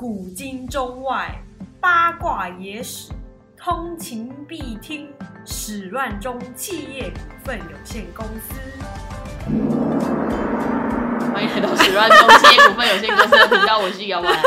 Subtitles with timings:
[0.00, 1.30] 古今中外
[1.78, 3.12] 八卦野史，
[3.54, 5.06] 通勤必听。
[5.44, 8.54] 史乱中企业股份有限公司。
[11.34, 14.36] 欢迎来到史乱中企业股份有限公司的频道，我是姚文。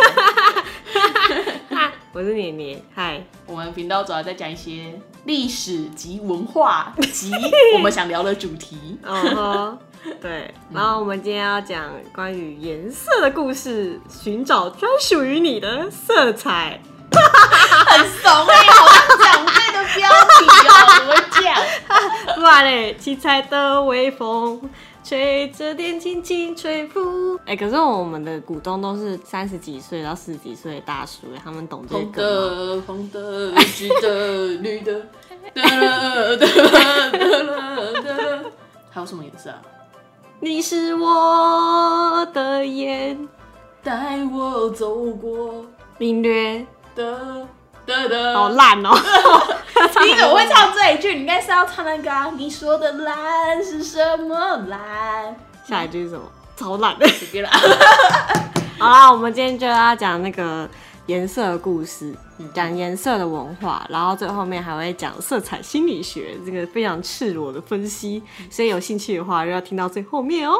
[2.13, 7.31] 我是年年，嗨，我们频道主要在讲一些历史及文化及
[7.77, 8.97] 我们想聊的主题。
[9.03, 9.77] 嗯哼，
[10.21, 16.81] 对，然后我们今天要讲关于颜色的故事，寻找专属于你的色彩。
[17.13, 21.55] 很怂哎、好像讲对的标题哦，怎么会这样？
[22.35, 24.59] 不然嘞，七彩的微风
[25.03, 27.39] 吹着点轻轻吹拂。
[27.45, 33.07] 哎、可是我们的股东都是三十几岁到四十几岁的大叔，他们懂这红个红？
[33.11, 35.05] 的、红的、橘的、绿的，
[38.89, 39.61] 还有什么颜色啊？
[40.43, 43.29] 你是我的眼，
[43.81, 45.65] 带我走过
[45.99, 46.65] 领略。
[46.93, 47.47] 的
[47.85, 48.33] 的的。
[48.37, 48.89] 好烂哦、
[50.03, 51.13] 你怎么会唱这一句？
[51.13, 55.33] 你应该是要唱那个、啊、你说的蓝是什么蓝？
[55.65, 56.25] 下一句是什么？
[56.57, 57.07] 超烂的。
[57.07, 57.49] 随便啦。
[58.77, 60.67] 好啦，我们今天就要讲那个
[61.07, 62.13] 颜色的故事，
[62.53, 70.55] 讲颜色的文化，然后最后面还会讲色彩心理学，这个非常赤裸的分析，所以有兴趣的话就要听到最后面哦。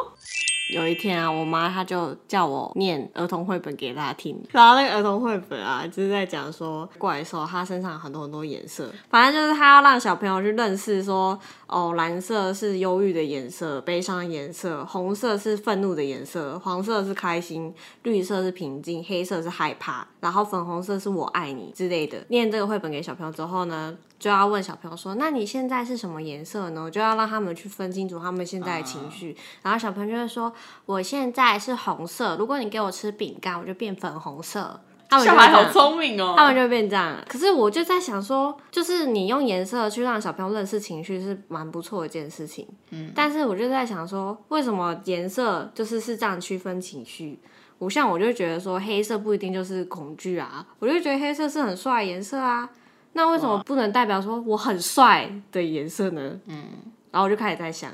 [0.70, 22.24] 有一天啊，我妈她就叫我念儿童绘本给她听，然后那个儿童绘本啊，就是在讲说怪兽它身上很多很多颜色，反正就是她要让小朋友去认识说，哦，蓝色是忧郁的颜色，悲伤的颜色，红色是愤怒的颜色，黄色是开心，绿色是平静，黑色是害怕，然后粉红色是我爱你之类的。
[22.30, 29.36] 念这个绘本给小朋友之后呢，就要问小朋友说：“那你现在是什么颜色呢？”就要让他们去分清楚他们现在的情绪。
[29.62, 30.53] 然后小朋友就会说
[30.86, 34.80] ：“我现在是红色，如果你给我吃饼干，我就变粉红色。”
[35.10, 36.34] 他们小孩好聪明哦。
[36.36, 37.16] 他们就会变这样。
[37.28, 42.68] 可是我就在想说，就是你用颜色去让小朋友认识情绪是蛮不错的一件事情。
[42.90, 47.38] 嗯，但是我就在想说，为什么颜色就是是这样区分情绪？
[47.78, 52.68] 我像我就觉得说，黑色不一定就是恐惧啊，我就觉得黑色是很帅颜色啊。
[53.12, 56.40] 那为什么不能代表说我很帅的颜色呢？
[56.48, 56.70] 嗯，
[57.12, 57.92] 然后我就开始在想。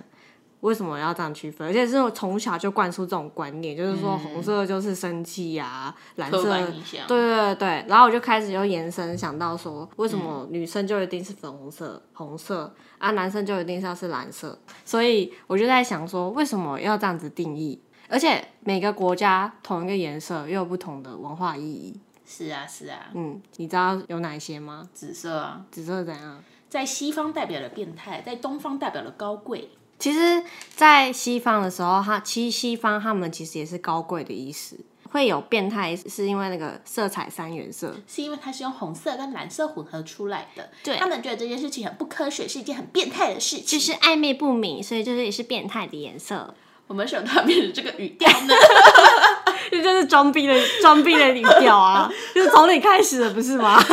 [0.61, 1.67] 为什么要这样区分？
[1.67, 6.43] 而且是我从小就灌输这种观念，就是说红色就是生气呀、蓝色
[7.07, 14.59] 对对对，然后我就开始又延伸想到说，为什么女生就一定是粉红色、红色啊，男生就一定是要是蓝色？
[14.83, 17.81] 所以我就在想说，为什么要这样子定义？
[18.09, 21.99] 而且每个国家同一个颜色又有不同的文化意义。
[22.25, 24.87] 是啊是啊，嗯，你知道有哪些吗？
[24.93, 26.43] 紫色啊，紫色怎样？
[26.67, 29.69] 在西方代表了变态，在东方代表了高贵。
[29.99, 30.41] 其实，
[30.75, 34.77] 在西方的时候，它其实西方他们其实也是高贵的意思。
[35.11, 37.95] 会有变态，是因为那个色彩三原色。
[38.07, 43.65] 是因为它是用红色跟蓝色混合出来的，对他们觉得这件事情很不科学，是一件很变态的事情。
[43.65, 46.53] 就是暧昧不明，所以就是也是变态的颜色。
[46.85, 48.53] 我们什么它变成这个语调呢？
[49.71, 53.83] 这就是装逼的装逼的语调啊， 就是从你开始的，不是吗？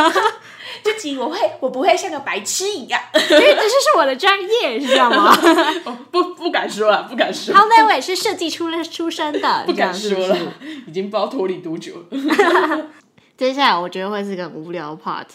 [0.87, 3.01] 这集我会，我不会像个白痴一样。
[3.13, 5.37] 因为这就是我的专业，你知道吗？
[5.85, 10.83] 哦不，不敢说了，不敢说，好歹我也是设计出了出身的， 不敢说了是是。
[10.87, 12.87] 已经不知道脱离多久了。
[13.37, 15.27] 接下来我觉得会是个很无聊的 part，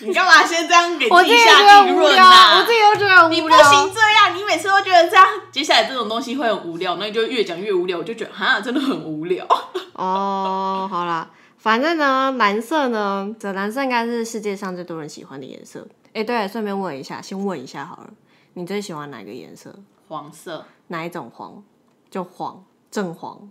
[0.00, 2.58] 你干嘛先这样给我自己下定论啊？
[2.58, 3.62] 我自己都觉得很你不无聊。
[3.62, 9.46] 行这样，你每次都觉得这样，接下来这种东西会很无聊，那你就越讲越无聊，我就觉得哈，真的很无聊。
[9.92, 11.28] 哦，好啦，
[11.66, 15.84] 反正呢，蓝色呢，这蓝色应该是世界上最多人喜欢的颜色。
[16.12, 18.10] 哎，对，顺便问一下，先问一下好了，
[18.54, 19.74] 你最喜欢哪个颜色？
[20.06, 21.64] 黄色，哪一种黄？
[22.08, 23.50] 就黄，正黄。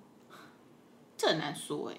[1.17, 1.97] 这很难说哎、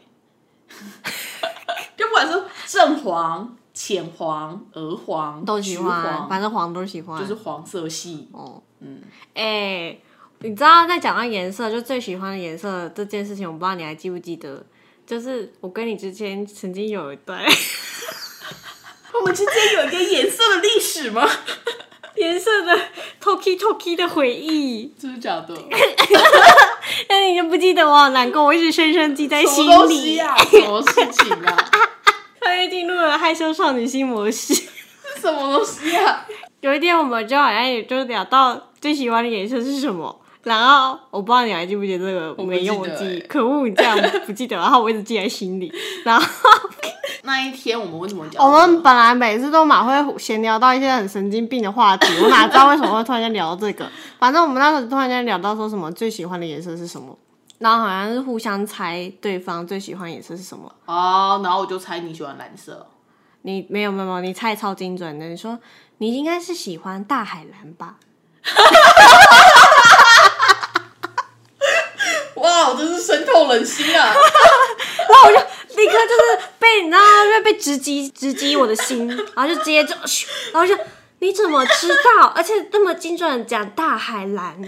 [1.98, 7.20] 就不管是正黄、浅黄、鹅黄都喜橘欢，黄反正黄都喜欢。
[7.20, 8.30] 就是黄色系。
[8.32, 9.02] 哦，嗯，
[9.34, 9.98] 哎、
[10.38, 14.64] 你知道在讲到颜色，就最喜欢的颜色这件事情，我不知道你还记不记得？
[15.06, 17.40] 就是我跟你之间曾经有一段
[19.14, 21.28] 我们之间有一个颜色的历史吗？
[22.16, 22.76] 颜色的
[23.22, 25.54] toki toki 的回忆，真的假的？
[27.08, 30.14] 那你就不记得，我好难过，我一直深深记在心什么东西里。
[30.16, 31.70] 呀、什么事情啊？
[32.40, 34.54] 穿越进入了害羞少女心模式。
[34.54, 36.26] 是什么东西啊？
[36.60, 40.20] 有一天，我们就好像也就聊到最喜欢的颜色是什么。
[40.46, 45.72] 然后我不知道你还记不记得这个不没用记得的记忆，欸可恶，你这样不记得，然后我一直记在心里。
[46.04, 46.24] 然后
[47.24, 48.40] 那一天我们为什么讲？
[48.46, 53.90] 我们本来每次都蛮会闲聊到一些很神经病的话题，我哪知道为什么会突然间聊到这个？
[54.20, 57.18] 反正我们那时候突然间聊到说什么最喜欢的颜色是什么，
[57.58, 60.72] 然后好像是互相猜对方最喜欢颜色是什么。
[60.84, 62.86] 哦，然后我就猜你喜欢蓝色。
[63.42, 65.26] 你没有没有没有，你猜超精准的。
[65.28, 65.58] 你说
[65.98, 67.96] 你应该是喜欢大海蓝吧？
[72.36, 74.12] 哇，真是深透人心啊！
[75.08, 75.38] 然后我就
[75.76, 77.38] 立刻就是被你知道吗？
[77.38, 79.94] 就被直击直击我的心， 然后就直接就，
[80.52, 80.76] 然后就
[81.20, 81.88] 你怎么知
[82.18, 82.26] 道？
[82.34, 84.60] 而且这么精准的讲大海蓝，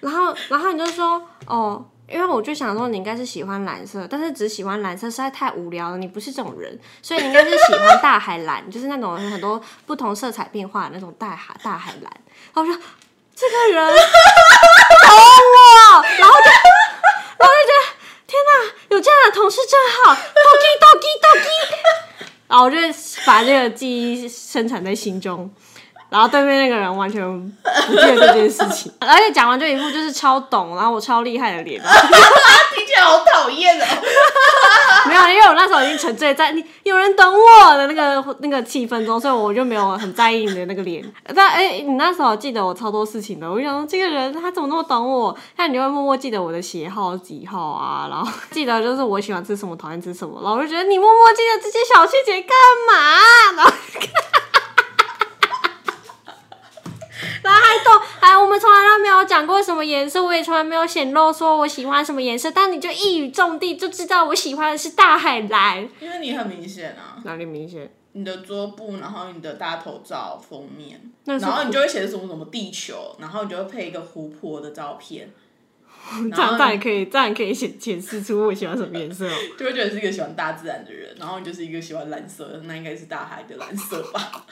[0.00, 1.86] 然后然后你就说哦。
[2.12, 5.96] 因为我就想说你应该是喜欢蓝色，但是只喜欢蓝色实在太无聊了。
[5.96, 12.12] 你不是这种人，所以你应该是喜欢大海蓝，就是那种很多不同色彩变化的那种大海大海蓝。
[12.52, 12.76] 然后我说
[13.36, 13.94] 这个人
[15.06, 15.10] 懂
[15.56, 16.48] 我，然后就
[17.38, 17.80] 然后就觉得
[18.26, 18.50] 天哪，
[18.90, 21.48] 有这样的同事真好，doki doki doki。
[22.48, 22.76] 然后我就
[23.24, 25.48] 把这个记忆生产在心中。
[26.10, 27.22] 然后对面那个人完全
[27.86, 31.80] 不记得这件事情， 而且讲完就一副就是超懂，然后我超厉害的脸，
[32.74, 33.84] 听起来好讨厌哦。
[35.08, 41.02] 没有，因为我那时候已经沉醉在你有人懂我的那个那个气氛中，所以我就没有很在意你的那个脸。
[41.34, 45.36] 但哎，你那时候记得我超多事情的，我就想说这个人他怎么那么懂我？
[45.56, 52.50] 那你就会默默记得我的鞋号几号啊，然后记得就是我喜欢吃什么，讨厌吃什么，然后我就觉得你默默记得这些小细节干
[52.86, 53.56] 嘛？
[53.56, 53.72] 然后。
[57.42, 65.88] 然后还懂，哎，我们从来都没有讲过什么颜色，我也从来没有显露说我喜欢什么颜色，但你就一语中的就知道我喜欢的是大海蓝。
[66.00, 67.90] 因为你很明显啊，哪里明显？
[68.12, 75.30] 你的桌布，然后你的大头照封面，然后你就会写什么什么地球，然后你就会配一个湖泊的照片，
[76.34, 79.34] 这样当然可以，这样可以显显示出我喜欢什么颜色哦。
[79.56, 84.44] 就会觉得是一个喜欢大自然的人，然后你就是一个喜欢蓝色的，那应该是大海的蓝色吧。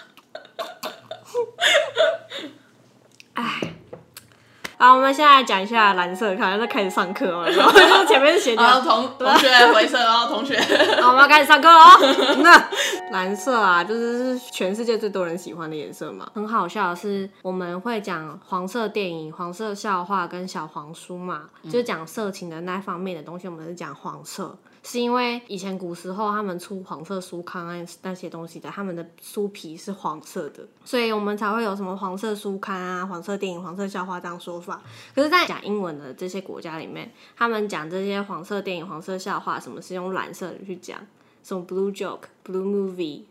[4.88, 7.44] 好，我们现在讲一下蓝色，看在开始上课 哦。
[7.46, 10.58] 然后前面是闲聊，然后同同学回色哦，同学。
[10.98, 11.90] 好，我们要开始上课哦。
[12.40, 12.64] 那
[13.10, 16.26] 蓝色啊，就是是全世界最多人喜欢的颜色嘛。
[16.32, 24.56] 很好笑的是，我们会讲黄色电影、黄色笑话跟小黄书嘛，就是讲色情的那方面的东西，我们是讲黄色。
[24.88, 34.80] 是因为以前古时候他们出黄色书刊那那些东西的，他们的书皮是黄色的，所以我们才会有什么黄色书刊啊、黄色电影、黄色笑话这样说法。
[35.14, 40.98] 可是，在讲英文的这些国家里面，他们讲这些黄色电影、黄色笑话，什么是用蓝色的去讲，
[41.44, 43.24] 什么 blue joke、blue movie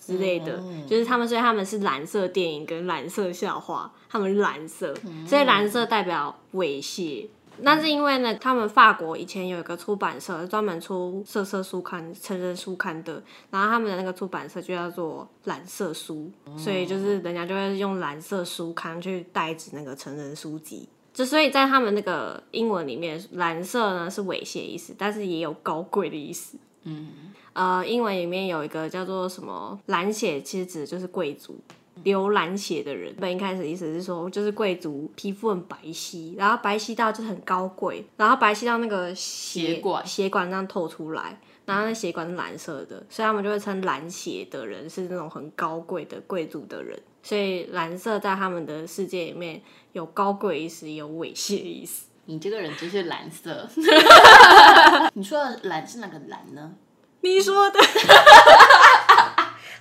[0.00, 4.94] 之类的，就是他们所以他们是蓝色电影跟蓝色笑话，他们是蓝色，
[5.26, 7.28] 所以蓝色代表猥亵。
[7.62, 20.88] 那是因为呢，他们法国以前有一个出版社专门出色色书刊、成人书刊的，然后他们的那个出版社就叫做蓝色书，所以就是人家就会用蓝色书刊去代指那个成人书籍。
[21.14, 26.56] 就所以在他们那个英文里面，蓝色呢是猥亵意思，但是也有高贵的意思。
[26.84, 27.10] 嗯，
[27.52, 31.60] 呃，英文里面有一个叫做什么蓝血，其实指的就是贵族。
[32.04, 46.98] 流蓝血的人，本一开始意思是说，就是贵族皮肤很白皙，然后白皙到就是很高贵，然后白皙到那个血血管血管这样透出来，然后那血管是蓝色的，所以他们就会称蓝血的人是那种很高贵的贵族的人。
[47.22, 49.62] 所以蓝色在他们的世界里面
[49.92, 52.06] 有高贵意思，也有猥亵意思。
[52.24, 53.68] 你这个人真是蓝色。
[55.14, 56.74] 你说的蓝是哪个蓝呢？
[57.20, 57.78] 你说的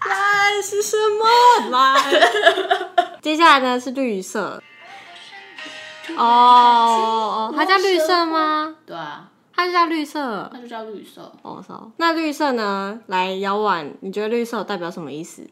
[0.08, 3.20] 蓝是什么 来？
[3.22, 4.62] 接下来呢是绿色。
[6.17, 8.75] 哦哦，它叫绿色吗？
[8.86, 10.50] 对啊，它就叫绿色。
[10.51, 11.63] 它就叫绿色，哦，
[11.98, 13.00] 那绿色呢？
[13.08, 15.48] 来，姚婉，你觉得绿色代表什么意思？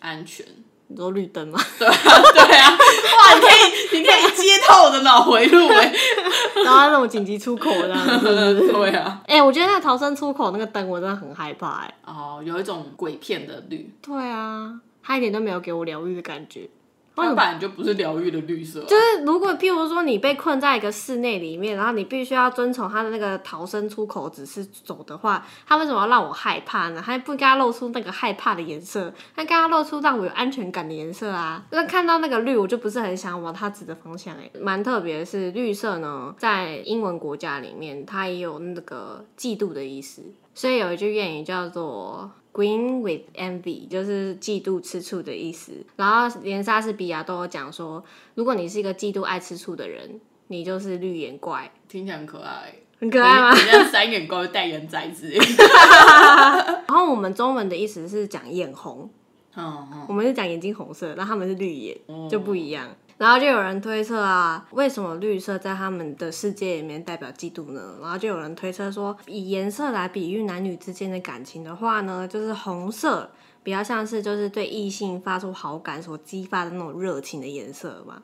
[0.00, 0.46] 安全。
[0.88, 1.58] 你说绿灯吗？
[1.78, 1.94] 对啊，
[2.34, 5.92] 对啊，哇，你可以，你可以接透我的脑回路哎。
[6.64, 8.68] 然后那种紧急出口这样子。
[8.72, 14.72] 对啊，哎、我觉得那逃生出口那个灯，我真的很害怕哎、哦，有一种鬼片的绿，对啊，
[15.02, 16.68] 它一点都没有给我疗愈的感觉。
[17.16, 17.36] 为什么？
[17.36, 27.02] 它本来就不是疗愈的绿色啊，就是如果譬如说你被困在一个室内里面，然后你必须要遵从它的那个逃生出口指示走的话，它为什么要让我害怕呢？
[27.04, 31.64] 它不应该露出那个害怕的颜色，它应该要露出让我有安全感的颜色啊！
[31.70, 40.22] 那看到那个绿，我就不是很想往它指的方向哎、蛮特别的是，绿色呢，在英文国家里面，它也有那个嫉妒的意思，
[40.54, 45.72] 所以有一句谚语叫做 “green with envy”，就是嫉妒吃醋的意思。
[45.96, 48.02] 然后连莎士比亚都有讲说，
[48.36, 53.54] 如果你是一个嫉妒爱吃醋的人，你就是绿眼怪，听起来很可爱，很可爱吗？
[53.54, 55.64] 人家三眼怪代言仔之类的。
[56.86, 59.10] 然后我们中文的意思是讲眼红，
[59.56, 61.98] 嗯嗯，我们是讲眼睛红色，那他们是绿眼，
[62.30, 62.88] 就不一样。
[63.16, 67.96] 然后就有人推测啊，为什么绿色在他们的世界里面代表嫉妒呢？
[68.02, 73.30] 然后就有人推测说，以颜色来比喻男女之间的感情的话呢，就是红色
[73.62, 78.22] 比较像是就是对异性发出好感所激发的那种热情的颜色嘛。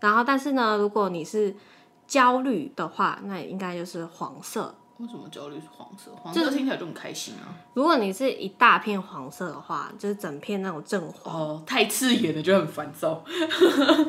[0.00, 1.54] 然后但是呢，如果你是
[2.06, 4.74] 焦虑的话，那应该就是黄色。
[5.02, 6.12] 为什么焦虑是黄色？
[6.14, 7.50] 黄色听起来就很开心啊。
[7.74, 13.24] 如果你是一大片黄色的话，就是整片那种正黄，哦，太刺眼了就很烦躁。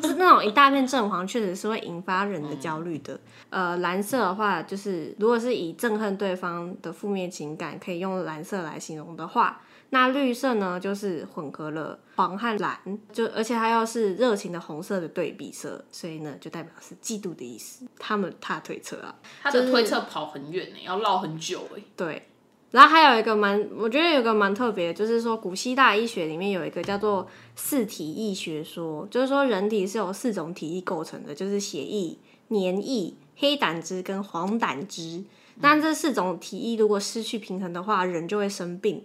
[0.03, 3.19] 是那种一大片正黄，确实是会引发人的焦虑的。
[3.49, 9.61] 呃，蓝色的话，就是如果是以憎恨对方的负面情感，可以用蓝色来形容的话，
[9.93, 12.79] 那绿色呢，就是混合了黄和蓝，
[13.11, 17.85] 就而且它又是热情的红色的对比色，所以呢，就代表是嫉妒的意思。
[17.99, 21.83] 他们他推测啊，他的推测跑很远呢，要绕很久哎。
[21.95, 22.23] 对。
[22.71, 35.23] 然后还有一个蛮，我觉得有一个蛮特别，就是说古希腊医学里面有一个叫做四体液学说，就是说人体是由四种体液构成的，就是血液、黏液、黑胆汁跟黄胆汁。
[35.59, 39.03] 那这四种体液如果失去平衡的话，人就会生病。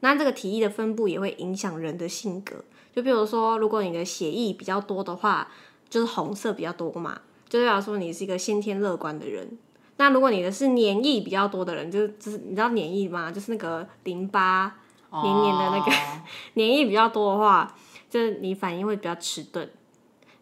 [0.00, 2.64] 那这个体液的分布也会影响人的性格。
[2.94, 5.48] 就比如说，如果你的血液比较多的话，
[5.88, 9.58] 就是红色比较多嘛，就代表说你是一个先天乐观的人。
[9.98, 13.30] 那如果你的是黏液比较多的人，就是就是你知道黏液吗？
[13.30, 14.76] 就是那个淋巴
[15.10, 15.92] 黏黏的那个
[16.54, 17.74] 黏液比较多的话，
[18.10, 19.70] 就是你反应会比较迟钝。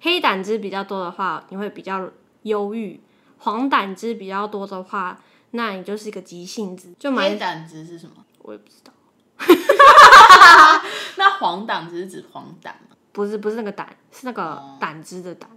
[0.00, 2.10] 黑胆汁比较多的话，你会比较
[2.42, 3.00] 忧郁。
[3.38, 5.20] 黄胆汁比较多的话，
[5.50, 8.24] 那你就是一个急性子，就蛮黑胆汁是什么？
[8.42, 8.92] 我也不知道，
[11.16, 12.96] 那黄胆只是指黄疸吗？
[13.12, 15.48] 不是不是那个胆，是那个胆汁的胆，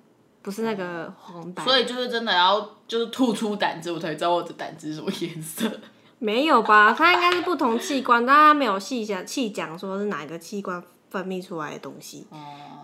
[0.41, 1.63] 不是那个黄疸。
[1.63, 5.69] 所以就是真的要就是吐出胆汁，我才知道我的胆汁是什么颜色。
[6.19, 6.93] 没有吧？
[6.97, 12.25] 它应该是不同器官，但它没有细讲细讲说是哪个器官分泌出来的东西。
[12.31, 12.37] 哦，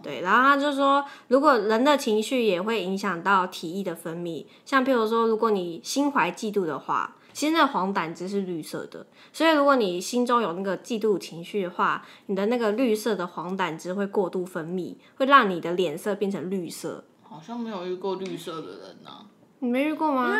[0.03, 17.03] 对，然后他就说，如果人的情绪也会影响到体液的分泌，像譬如说，如果你心怀嫉妒的话，其实那黄胆汁是绿色的，所以如果你心中有那个嫉妒情绪的话，你的那个绿色的黄胆汁会过度分泌，会让你的脸色变成绿色。
[17.23, 19.09] 好像没有遇过绿色的人呢、
[19.59, 20.31] 你没遇过吗？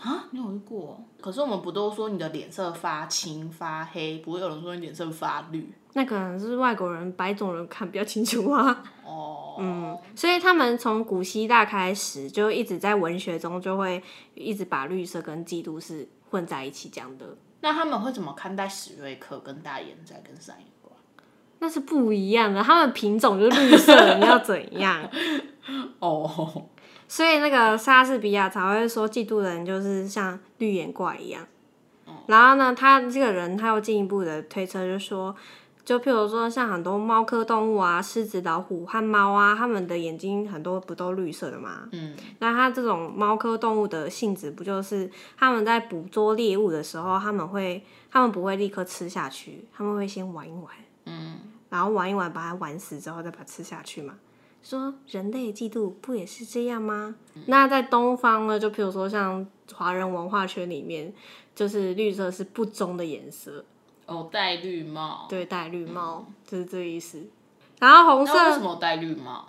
[0.00, 0.98] 啊，你有遇过？
[1.20, 8.84] 可是我们不都说你的脸色发青发黑，不会有人说你脸色发绿那可能是外国人、白种人看比较清楚啊。
[9.04, 9.35] 哦。
[9.58, 14.02] 嗯，所以他们从古希腊开始就一直在文学中就会
[14.34, 20.92] 一直把绿色跟嫉妒是混在一起讲的，那他们会怎么看待史瑞克、跟大眼仔、跟三眼怪？
[21.58, 22.62] 那是不一样的。
[22.62, 25.08] 他们品种就是绿色，你要怎样？
[26.00, 26.66] 哦，
[27.08, 31.46] 所以那个莎士比亚才会说嫉妒的人就是像绿眼怪一样。
[32.26, 35.34] 然后呢，他这个人他又进一步的推测，就是说，
[35.86, 41.88] 就譬如说像很多猫科动物啊，狮子、老虎和猫啊，它们的眼睛很多不都绿色的吗？
[41.92, 50.66] 嗯，那它这种猫科动物的性质不就是它们在捕捉猎物的时候，他们会他们不会立刻吃下去，他们会先玩一玩，
[51.04, 51.38] 嗯，
[51.70, 54.14] 然后玩一玩，把它玩死之后再把它吃下去嘛。
[54.64, 57.14] 说人类嫉妒不也是这样吗？
[57.46, 61.14] 那在东方呢，就譬如说像华人文化圈里面，
[61.54, 63.64] 就是绿色是不忠的颜色，
[64.06, 65.26] 哦，戴绿帽。
[65.28, 67.26] 对，戴绿帽、就是这个意思。
[67.80, 69.48] 然后红色那为什么戴绿帽？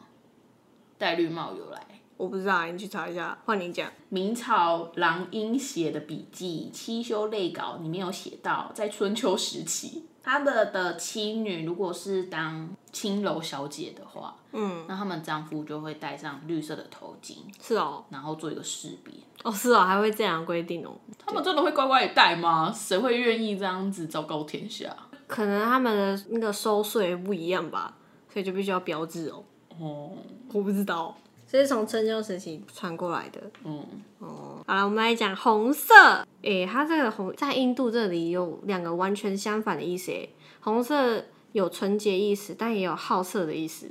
[0.98, 1.82] 戴绿帽由来。
[2.18, 3.92] 我不知道，你去查一下，换你讲。
[4.10, 19.14] 明朝郎英写的笔记《七修类稿》里面有写到，在春秋时期，他的的妻女如果是当青楼小姐的话，嗯，那他们丈夫就会戴上绿色的头巾，是哦，然后做一个识别。
[19.44, 20.92] 哦是哦，还会这样规定哦。
[21.26, 22.70] 他们真的会乖乖地戴吗？
[22.76, 24.94] 谁会愿意这样子昭告天下？
[25.28, 27.96] 可能他们的那个收税不一样吧，
[28.34, 29.42] 所以就必须要标志哦。
[29.80, 30.12] 哦，
[30.52, 31.16] 我不知道，
[31.50, 33.42] 这是从春秋时期传过来的。
[33.64, 33.86] 嗯，
[34.20, 35.94] 哦，好了，我们来讲红色。
[36.42, 40.12] 诶、它这个红在印度这里有两个完全相反的意思。
[40.12, 41.24] 诶，红色
[41.54, 43.90] 有纯洁意思，但也有好色的意思。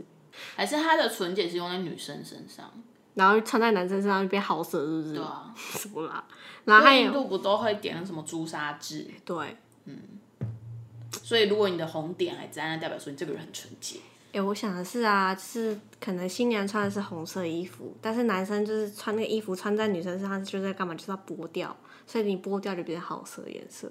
[0.54, 2.70] 还是它的纯洁是用在女生身上，
[3.14, 5.14] 然后穿在男生身上就变好色，是不是？
[5.14, 5.54] 对啊。
[5.56, 6.22] 什么啦？
[6.66, 9.06] 然后印度不都会点什么朱砂痣？
[9.24, 9.96] 对，嗯
[11.22, 13.98] 所以如果你的红点还在，那代表说你这个人很纯洁。
[14.36, 20.94] 诶、我想的是啊，就是可能新娘穿的是红色衣服，但是男生就是穿那个衣服穿在女生身上，就是在干嘛？
[20.94, 21.74] 就是要剥掉，
[22.06, 23.90] 所以你剥掉就变成好色的颜色。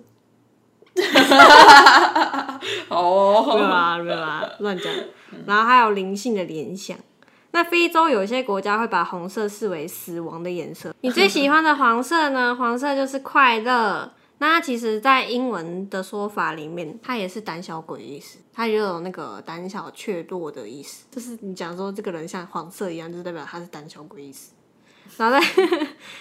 [2.89, 4.93] 哦，没有啊，没有啊，乱讲。
[5.47, 6.95] 然后还有灵性的联想。
[7.49, 10.93] 那非洲有些国家会把红色视为死亡的颜色。
[11.01, 12.55] 你最喜欢的黄色呢？
[12.55, 24.51] 黄色就是快乐、那它其实，在英文的说法里面，它也是胆小鬼的意思，它也有那个胆小怯懦的意思，就是你讲说这个人像黄色一样，就是代表他是胆小鬼意思。
[25.17, 25.45] 然后在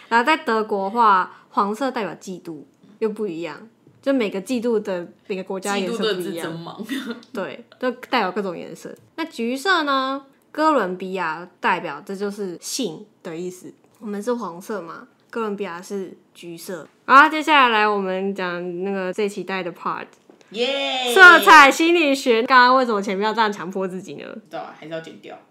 [0.08, 2.62] 然后在德国话，黄色代表嫉妒，
[2.98, 3.68] 又不一样，
[4.00, 6.86] 就每个嫉妒的每个国家颜色不一样。
[7.32, 8.94] 对，都代表各种颜色。
[9.16, 10.26] 那橘色呢？
[10.52, 13.74] 哥伦比亚代表这就是性的意思。
[13.98, 16.86] 我们是黄色嘛，哥伦比亚是橘色。
[17.06, 20.06] 然后接下来我们讲那个最期待的 part，
[20.50, 21.12] 耶！
[21.12, 22.44] 色彩心理学。
[22.44, 24.24] 刚刚为什么前面要这样强迫自己呢？
[24.48, 25.36] 对啊，还是要剪掉。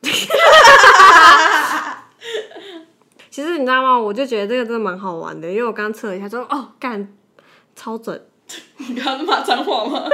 [3.30, 4.00] 其实你知道吗？
[4.00, 7.14] 我就觉得这个真的蛮好玩的，因为我刚测了一下，说哦，干
[7.76, 8.26] 超准。
[8.78, 10.06] 你刚刚是骂脏话吗？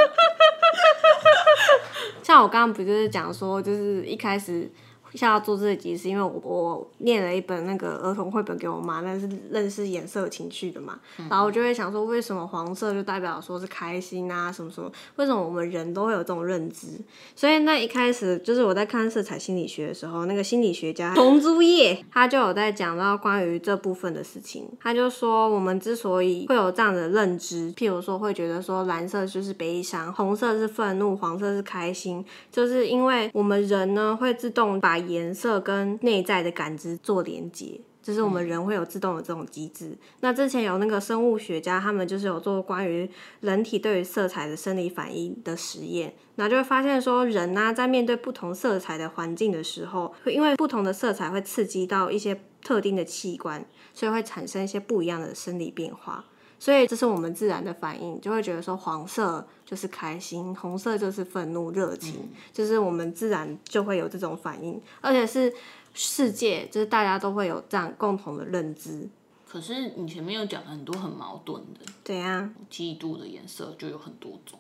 [2.23, 4.71] 像我刚刚不就是讲说，就是一开始
[5.13, 10.99] 想要做这集，是因为我我念了一本那个儿童绘本给我妈，那是认识颜色情绪的嘛，
[11.29, 14.91] 然后我就会想说，为什么黄色就代表说是开心啊，什么什么？
[15.15, 16.87] 为什么我们人都会有这种认知？
[17.35, 24.69] 所以那一开始就是我在看色彩心理学的时候，那个心理学家童珠叶他就有在讲到关于这部分的事情。
[24.79, 37.81] 他就说，我们之所以会有这样的认知，譬如说会觉得说蓝色就是悲伤，红色是愤怒，黄色是开心，就是因为我们人呢会自动把颜色跟内在的感知做连接。
[38.01, 39.95] 就是我们人会有自动的这种机制。
[40.21, 43.07] 那之前有那个生物学家，他们就是有做关于
[43.41, 53.63] 人体对于色彩的生理反应的实验，那就会发现说，人呢、在面对不同色彩的环境的时候，会因为不同的色彩会刺激到一些特定的器官，
[53.93, 56.25] 所以会产生一些不一样的生理变化。
[56.59, 65.53] 所以这是我们自然的反应，就会觉得说黄色就是开心，红色就是愤怒、热情，就是我们自然就会有这种反应，而且是
[65.93, 69.07] 世界，就是大家都会有这样共同的认知。
[69.47, 72.53] 可是你前面又讲了很多很矛盾的，怎样？
[72.69, 74.59] 嫉妒的颜色就有很多种。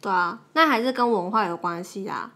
[0.00, 2.34] 对啊，那还是跟文化有关系啊。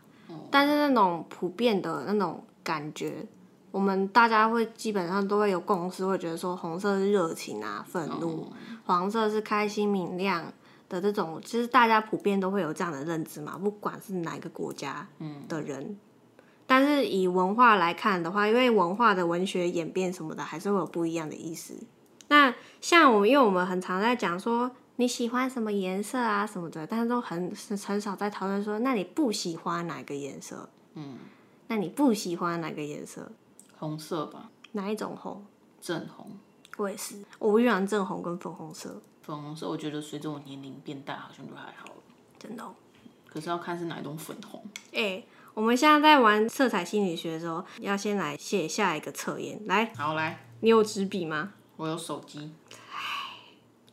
[0.50, 3.26] 但是那种普遍的那种感觉，
[3.72, 8.52] 我们大家会基本上都会有共识，会觉得说红色是热情啊、愤怒，
[8.84, 10.52] 黄色是开心明亮
[10.88, 15.08] 的这种，其实大家普遍都会有这样的认知嘛，不管是哪个国家
[15.48, 15.98] 的人。
[16.66, 21.74] 但是以文化来看的话，因为文化的文学演变什么的，还是会有不一样的意思。
[22.28, 27.52] 那像我们，因为我们很常在讲说你喜欢什么颜色啊什么的，但是都很
[27.86, 30.68] 很少在讨论说，那你不喜欢哪个颜色？
[30.94, 31.18] 嗯，
[31.68, 33.32] 那你不喜欢哪个颜色？
[33.82, 35.44] 红色吧，哪一种红？
[35.80, 36.30] 正红。
[36.76, 41.94] 我也是，我不喜欢正红跟粉红色，粉红色我觉得随着我年龄变大，好像就还好了。
[42.38, 42.72] 真的哦、
[43.26, 44.64] 可是要看是哪一种粉红。
[44.92, 49.60] 哎、我们现在在玩色彩心理学的时候，要先来写下一个测验。
[49.66, 51.52] 来，好，来，你有纸笔吗？
[51.76, 52.52] 我有手机。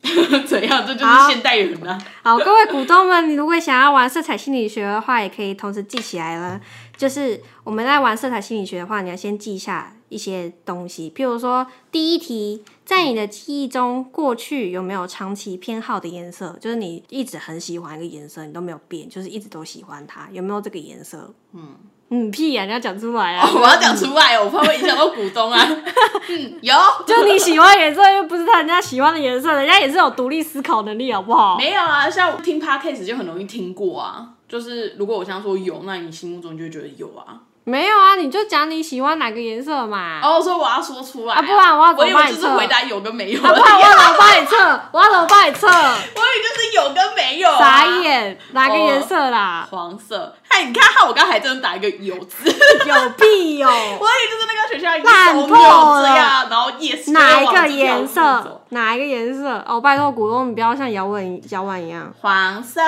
[0.48, 0.86] 怎样？
[0.86, 2.02] 这就是现代人啊！
[2.24, 6.60] 好，各位股东们，你如果想要玩色彩心理学的话，也可以同时记起来了。
[6.98, 16.58] 就是我们在玩色彩心理学的话，你要先记下一些东西，譬如说第一题，在你的记忆中，过去有没有长期偏好的颜色？
[16.60, 21.34] 就是你一直很喜欢一个颜色，你都没有变，就是一直都喜欢它，有没有这个颜色？
[21.54, 21.76] 嗯
[22.12, 23.48] 嗯，屁呀、你要讲出来啊！
[23.54, 25.60] 我要讲出来哦，我怕会影响到股东啊。
[26.30, 26.74] 嗯，有
[27.06, 31.58] 就你喜欢颜色，又不是他人家喜欢的颜色，人家也是有独立思考能力，好不好？
[31.58, 32.10] 没有啊？
[32.10, 34.30] 像听 podcast 就很容易听过啊。
[34.48, 37.38] 就是如果我这样说有，那你心目中就会觉得有啊。
[37.70, 40.20] 没有啊，你就讲你喜欢哪个颜色嘛。
[40.24, 43.54] 哦，所以我要说出来啊不然我要怎我以为就是么帮你测回答有跟没有啊。
[43.54, 44.82] 不然我要怎么帮你测？
[44.92, 45.68] 我要怎么帮你测？
[45.68, 47.58] 我以为就是有跟没有、啊。
[47.60, 49.68] 傻眼，哪个颜色啦？
[49.70, 50.36] 黄色。
[50.50, 53.70] 嗨，你看，看我刚才还真的打一个有字，有屁哦、
[54.02, 58.62] 我以为就是那个学校烂透手扭了这样，然后 yes 哪一个颜色走？
[58.70, 59.64] 哪一个颜色？
[59.68, 62.14] 哦，拜托股东，你不要像姚文姚婉一样。
[62.22, 62.82] 黄色、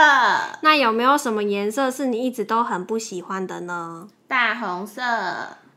[0.61, 4.07] 那有没有什么颜色是你一直都很不喜欢的呢？
[4.27, 5.01] 大红色、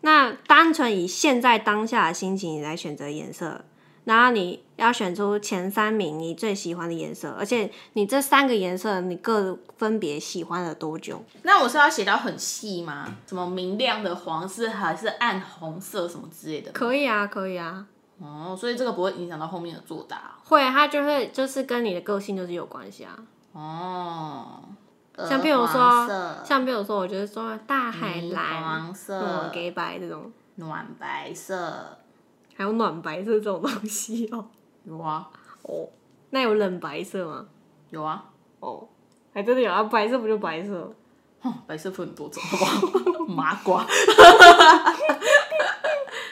[0.03, 3.65] 那单纯以现在当下的心情来选择颜色，
[4.05, 11.25] 然后你要选出前三名你最喜欢的颜色，而且你这三个颜色你各分别喜欢了多久？
[11.43, 13.07] 那我是要写到很细吗？
[13.27, 16.71] 什么明亮的黄色还是暗红色什么之类的？
[16.73, 17.87] 可以啊，可以啊，
[18.25, 23.19] 哦，所以这个不会影响到后面的作答会，它就会就是跟你的个性就是有关系啊。
[23.53, 24.61] 哦。
[25.17, 26.09] 像譬如说，
[26.45, 31.99] 像比如说，我觉得说大海霓蓝、黄色嗯、给白这种，暖白色，
[32.57, 34.45] 还有暖白色这种东西哦。
[34.83, 35.29] 有啊，
[35.63, 35.89] 哦，
[36.31, 37.47] 那有冷白色吗？
[37.91, 38.25] 有啊。
[38.59, 38.89] 哦，
[39.33, 40.93] 还真的有啊，白色不就白色？
[41.41, 43.25] 哼白色分很多种，好不好？
[43.27, 43.87] 麻瓜。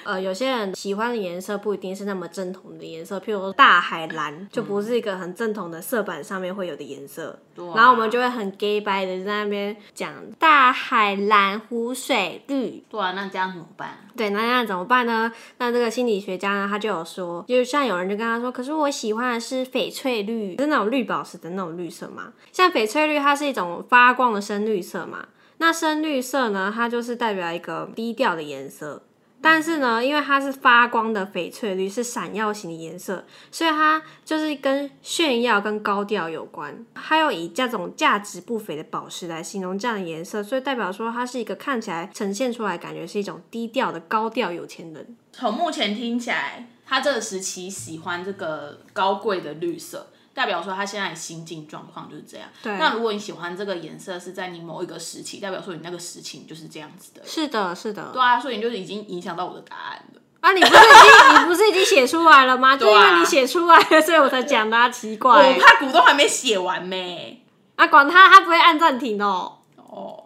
[0.04, 7.38] 呃，有些人喜欢的颜色不一定是那么正统的颜色，譬如说大海蓝就不是一个很正统的色板上面会有的颜色。
[7.54, 13.98] 然后我们就会很 gay 白的在那边讲大海蓝、湖水绿，对啊，那这样怎么办？
[14.16, 15.30] 对，那那怎么办呢？
[15.58, 22.32] 那这个心理学家呢，他就有说，就是像有人就跟他说，可是我喜欢的是翡翠绿，是那种绿宝石的那种绿色嘛。
[22.52, 25.26] 像翡翠绿，它是一种发光的深绿色嘛。
[25.58, 29.02] 那深绿色呢，它就是代表一个低调的颜色。
[29.42, 36.87] 但是呢，因为它是发光的翡翠绿，是闪耀型的颜色，所以它就是跟炫耀、跟高调有关。
[36.94, 45.16] 还有以这种价值不菲的宝石来形容这样的颜色，所以代表说它是一个看起来呈现出来感觉是一种低调的高调有钱人。
[45.33, 52.49] 从目前听起来，他这个时期喜欢这个高贵的绿色，代表说他现在心境状况就是这样。
[52.62, 57.21] 对那如果你喜欢这个颜色是在你某一个时期，代表说你那个时期你就是这样子的。
[57.25, 58.11] 是的，是的。
[58.12, 60.21] 对啊，所以你就是已经影响到我的答案了。
[60.40, 62.75] 啊，你不是已经你不是已经写出来了吗？
[62.79, 67.45] 就啊为你写出来了，所以我才讲的、啊，奇怪、我怕股东还没写完没。
[67.77, 69.59] 啊，管他，他不会按暂停哦。
[69.77, 70.25] 哦，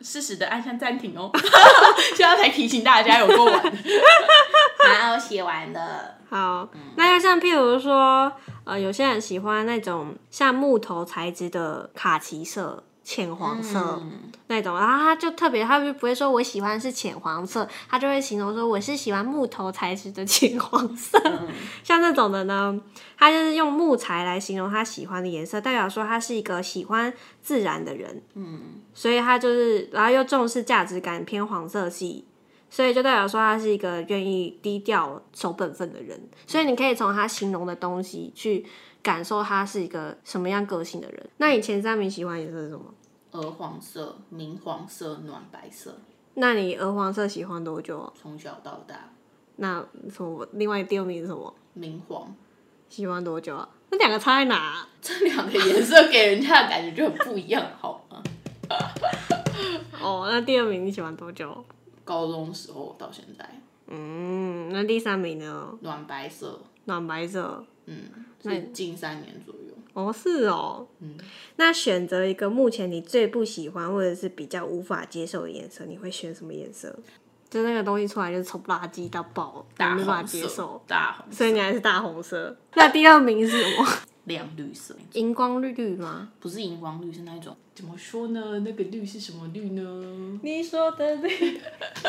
[0.00, 1.30] 适时的按下暂停哦。
[2.14, 3.60] 现在才提醒大家有够晚。
[5.00, 6.19] 好，写完了。
[6.30, 21.20] 好，那要像譬如说，呃，有些人喜欢那种像木头材质的卡其色、浅黄色、嗯那种，然后他就特别，他就不会说我喜欢是浅黄色，他就会形容说我是喜欢木头材质的浅黄色。
[21.82, 22.80] 像这种的呢，
[23.18, 27.12] 他就是用木材来形容他喜欢的颜色，代表说他是一个喜欢
[27.42, 28.22] 自然的人。
[28.34, 28.60] 嗯，
[28.94, 32.24] 所以他就是，然后又重视价值感，偏黄色系。
[32.70, 38.64] 所以就代表说他是一个愿意低调、守本分的人，所以你可以从他形容的东西去
[39.02, 41.28] 感受他是一个什么样个性的人。
[41.38, 42.84] 那你前三名喜欢颜色是什么？
[43.32, 45.98] 鹅黄色、明黄色、暖白色，
[46.34, 48.12] 那你鹅黄色喜欢多久啊？
[48.20, 49.10] 从小到大，
[49.56, 50.48] 那什么？
[50.52, 51.52] 另外第二名是什么？
[51.74, 52.34] 明黄。
[52.88, 53.68] 喜欢多久啊？
[53.90, 58.22] 那两个差在哪啊、 这两个颜色给人家的感觉就很不一样，好吗？
[60.02, 61.64] 哦，那第二名你喜欢多久？
[62.10, 63.48] 高中时候到现在，
[63.86, 65.78] 嗯，那第三名呢？
[65.82, 67.64] 暖白色，暖白色。
[67.86, 68.02] 嗯，
[68.42, 69.72] 是近三年左右。
[69.92, 70.88] 哦，是哦。
[70.98, 71.16] 嗯，
[71.54, 76.92] 那选择一个目前你最不喜欢或者是比较无法接受的颜色，你会选什么颜色？
[77.48, 82.56] 就那个东西出来就是丑不拉几到爆，无法红色接受，，大红色，所以你还是大红色。
[82.74, 83.88] 那第二名是什么？
[84.24, 86.30] 亮绿色，荧光绿绿吗？
[86.38, 88.60] 不是荧光绿，是那一种怎么说呢？
[88.60, 90.38] 那个绿是什么绿呢？
[90.42, 91.60] 你说的绿。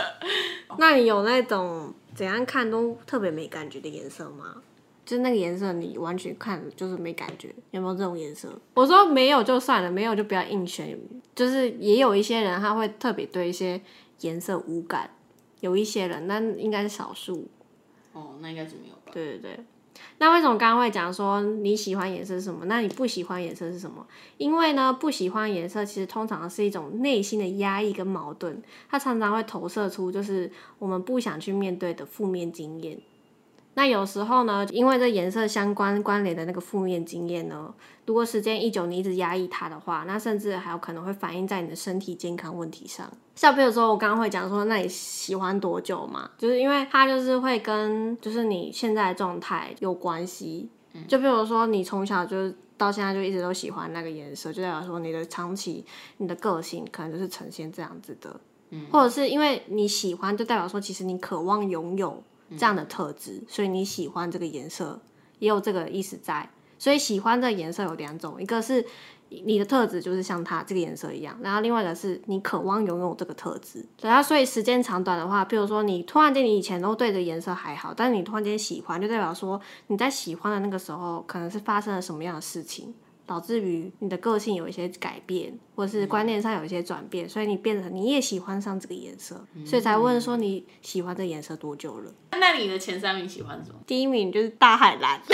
[0.78, 4.62] 那你有那种怎样看都特别没感觉的颜色吗？
[5.04, 8.50] 就是那个颜色，你完全看就是没感觉，有没有这种颜色？
[8.76, 10.97] 我说没有就算了，没有就不要硬选。
[11.36, 13.82] 就是也有一些人他会特别对一些
[14.21, 15.10] 颜色无感，
[15.60, 17.47] 有一些人，那应该是少数。
[18.13, 19.12] 哦，那应该是没有吧？
[19.12, 19.60] 对对对。
[20.17, 22.65] 那为什么刚刚会讲说你喜欢颜色是什么？
[22.65, 24.05] 那你不喜欢颜色是什么？
[24.37, 32.99] 因为呢，不喜欢颜色其实通常是一种内心的压抑跟矛盾，它常常会投射出就是我们不想去面对的负面经验。
[33.73, 37.73] 那有时候呢，因为这颜色相关关联的那个负面经验呢，
[38.05, 43.10] 如果时间一久，你一直压抑它的话，那甚至还有可能会反映在你的身体健康问题上。
[43.36, 46.29] 像比如说我刚刚会讲说，那你喜欢多久嘛？
[46.38, 50.69] 就是因为它就是会跟就是你现在的状态有关系。
[51.07, 55.86] 就比如说你从小就是到现在就一直都喜欢那个颜色，就代表说你的长期
[56.17, 58.38] 你的个性可能就是呈现这样子的。
[58.91, 62.21] 或者是因为你喜欢，就代表说其实你渴望拥有
[62.57, 65.01] 这样的特质，所以你喜欢这个颜色，
[65.39, 66.49] 也有这个意思在。
[66.77, 68.83] 所以喜欢的颜色有两种，一个是
[69.29, 73.85] 你的特质就是像它这个颜色一样，然后另外一个是你渴望拥有这个特质。
[74.01, 82.93] 然后所以时间长短的话，比如说你突然间你以前都对着颜色还好，但是你突然间喜欢，就代表说你在喜欢的那个时候可能是发生了什么样的事情。
[83.25, 92.12] 导致于你的个性有一些改变，或者是观念上有一些转变，所以你变成你也喜欢上这个颜色，所以才问说你喜欢这颜色多久了？
[92.39, 93.79] 那你的前三名喜欢什么？
[93.86, 95.21] 第一名就是大海蓝，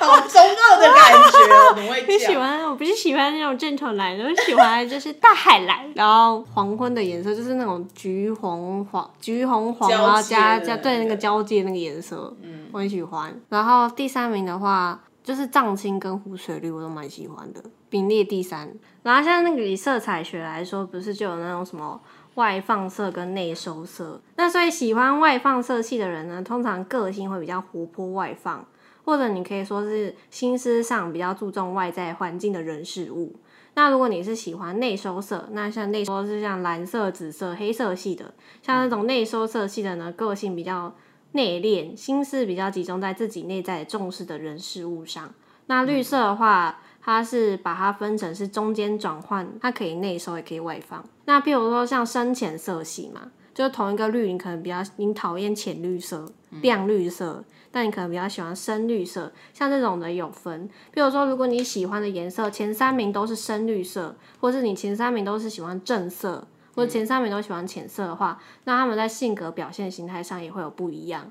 [0.00, 5.90] 好中二的感觉哦，怎么会我喜欢，我不是喜欢那种正常蓝，我喜欢就是大海蓝。
[5.94, 13.34] 然后黄昏的颜色就是那种橘红黄、橘红黄，然后加的加对那个交界那个颜色，嗯，我很喜欢。
[13.48, 17.60] 然后第三名的话就是藏青跟湖水绿，我都蛮喜欢的，
[17.90, 18.72] 并列第三。
[19.02, 22.00] 然后像那个以色彩学来说，不是就有那种什么
[22.36, 24.20] 外放色跟内收色？
[24.36, 28.64] 那所以喜欢外放色系的人呢，通常个性会比较活泼外放。
[29.04, 33.36] 或者你可以说是心思上比较注重外在环境的人事物。
[33.74, 40.92] 那如果你是喜欢内收色，那像内收是像蓝色、紫色、黑色系的，像那种内收色系的呢，个性比较
[41.32, 45.34] 内敛，心思比较集中在自己内在重视的人事物上。
[45.66, 51.04] 那绿色的话，它是把它分成是中间转换，它可以内收也可以外放。
[51.24, 57.44] 那譬如说像深浅色系嘛，就是同一个绿，你可能比较你讨厌浅绿色、亮绿色。
[57.72, 60.66] 但你可能比较喜欢深绿色，像这种的有分。
[60.94, 71.28] 譬如说，如果你喜欢的颜色前三名都是深绿色，或是你前三名都是喜欢正色，或者前三名都喜欢浅色的话，那他们在性格表现形态上也会有不一样。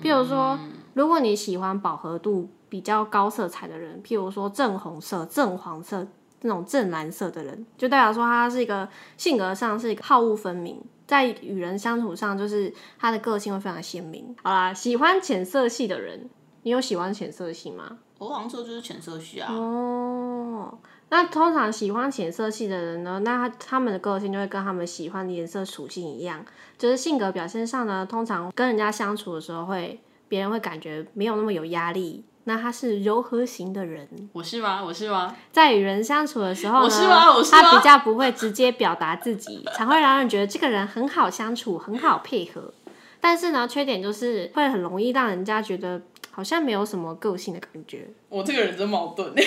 [0.00, 0.58] 譬如说，
[0.94, 6.06] 如果你喜欢饱和度比较高色彩的人，譬如说正红色、正黄色
[6.40, 10.80] 那种正蓝色的人，就代表说他是一个性格上是一个好恶分明。
[11.06, 14.34] 在与人相处上，就是他的个性会非常鲜明。
[14.42, 16.30] 好啦，喜欢浅色系的人，
[16.62, 17.98] 你有喜欢浅色系吗？
[18.18, 19.52] 我黄色就是浅色系啊。
[19.52, 20.78] 哦，
[21.14, 26.44] 那通常喜欢浅色系的人呢，那他他们的个性就会跟他们喜欢的颜色属性一样，
[26.76, 32.24] 就是性格表现上呢，通常跟人家相处的时候，会别人会感觉没有那么有压力。
[32.46, 34.82] 那他是柔和型的人，我是吗？
[34.84, 35.36] 我是吗？
[35.52, 37.32] 在与人相处的时候呢，我是吗？
[37.32, 37.62] 我是吗？
[37.62, 42.74] 他比较不会直接表达自己，才会让人觉得这个人很好相处，很好配合。
[43.20, 48.08] 但是呢，缺点就是会很容易让人家觉得好像没有什么个性的感觉。
[48.28, 49.32] 我这个人真矛盾。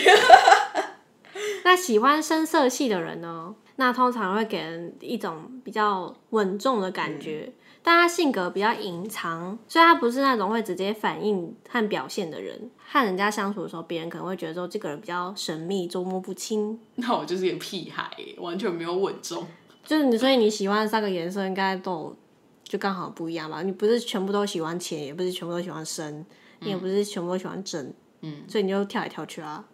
[1.67, 3.53] 那喜欢深色系的人呢？
[3.75, 7.51] 那通常会给人一种比较稳重的感觉。
[7.84, 12.71] 但他性格比较隐藏，所以他不是那种会直接反应和表现的人。
[12.89, 16.80] 和人家相处的时候，别人可能会觉得说这个人比较神秘、捉摸不清。
[16.95, 19.45] 那我就是一个屁孩，完全没有稳重。
[19.84, 22.15] 就是你，所以你喜欢三个颜色应该都
[22.63, 23.62] 就刚好不一样吧？
[23.62, 26.25] 你不是全部都喜欢浅，也不是全部都喜欢深，
[26.62, 27.93] 你也不是全部都喜欢正。
[28.21, 29.65] 嗯，所以你就跳来跳去啊。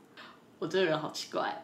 [0.59, 1.62] 我这个人好奇怪，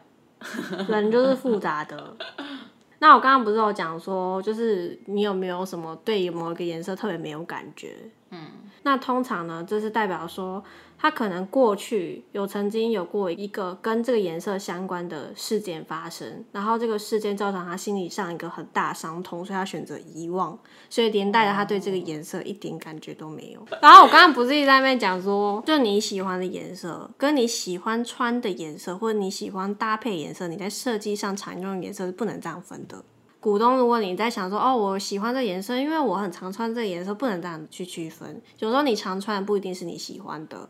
[0.88, 2.16] 人就是复杂的。
[3.00, 7.96] 那我刚刚不是有讲说，就是你有没有什么对某一个颜色特别没有感觉？
[8.30, 8.38] 嗯，
[8.82, 10.62] 那通常呢，这是代表说。
[11.02, 20.58] 他可能过去有曾经有过一个跟这个颜色相关的事件发生，然后这个事件造成他心理上一个很大伤痛，所以他选择遗忘，
[20.90, 23.66] 所以连带着他对这个颜色一点感觉都没有。
[23.80, 33.02] 然后我刚刚不是一直在那边讲说，就你喜欢的颜色，跟你喜欢穿的颜色，或者你喜欢搭配颜色，你在设计上常用的颜色是不能这样分的。
[33.40, 38.40] 股东，如果你在想说，哦，我喜欢这颜色，因为我很常穿这个颜色，不能这样去区分。
[38.58, 40.68] 有时候你常穿的不一定是你喜欢的。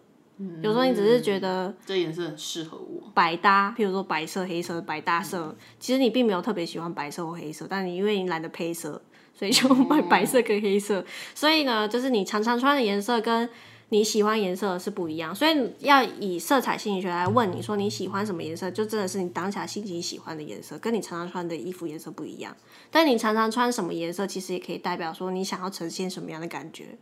[0.62, 9.02] 有时候你只是觉得这颜色很适合我，百搭，譬如说白色、黑色百搭色，其实你并没有特别喜欢白色或黑色，但你因为你懒得配色，
[9.34, 11.04] 所以就买白色跟黑色。
[11.34, 13.46] 所以呢，就是你常常穿的颜色跟
[13.90, 15.34] 你喜欢颜色是不一样。
[15.34, 22.56] 所以要以色彩心理学来问你说你喜欢什么颜色，就真的是你当下心情喜欢的颜色，跟你常常穿的衣服颜色不一样。
[22.90, 26.96] 但你常常穿什么颜色，其实也可以代表说你想要呈现什么样的感觉。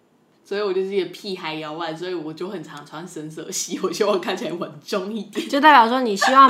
[0.44, 5.46] 所以我就是一个屁孩摇外，所以我就很常穿深色系，我希望看起来稳重一点。
[5.46, 6.48] 就代表说，你希望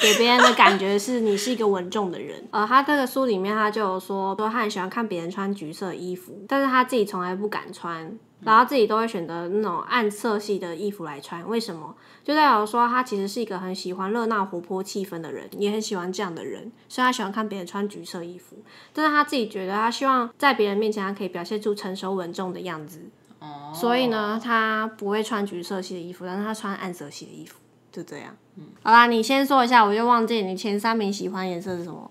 [0.00, 2.46] 给别人的感觉是你是一个稳重的人。
[2.52, 8.16] 呃，他这个书里面他就有说，说他很喜欢看别人穿橘色衣服，但是他自己从来不敢穿。
[8.44, 11.94] 然后自己都会选择那种暗色系的衣服来穿，为什么？
[12.24, 18.56] 就代表说他其实是一个很喜欢热闹活泼气氛的人，也很喜欢这样的人，所以他喜欢看别人穿橘色衣服。
[18.92, 23.10] 但是他自己觉得，他希望在别人面前，他可以表现出成熟稳重的样子。
[23.40, 23.72] 哦。
[23.74, 27.58] 所以呢，他不会穿橘色系的衣服，但是他穿暗色系的衣服，
[27.90, 28.36] 就这样。
[28.56, 28.66] 嗯。
[28.82, 32.10] 好啦，你先说一下，我就忘记你前三名喜欢颜色是什么？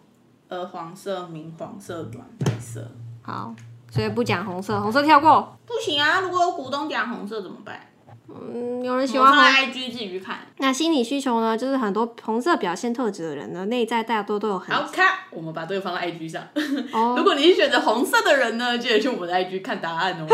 [0.50, 2.91] 呃，黄色、明黄色、暖白色。
[3.22, 3.56] 好。
[3.91, 5.56] 所以不讲红色，红色跳过。
[5.67, 6.21] 不行啊！
[6.21, 7.88] 如果有股东讲红色怎么办？
[8.30, 9.43] 嗯，有人喜欢红。
[9.43, 10.39] IG 自己去看。
[10.60, 11.58] 那心理需求呢？
[11.58, 14.73] 就是很多红色表现特质的人呢，内在大多都有很。
[14.73, 16.41] 好看，我们把这个放在 IG 上。
[16.93, 17.15] 哦。
[17.19, 20.25] 如果你是选择红色的人呢，记得去我们的 IG 看答案哦。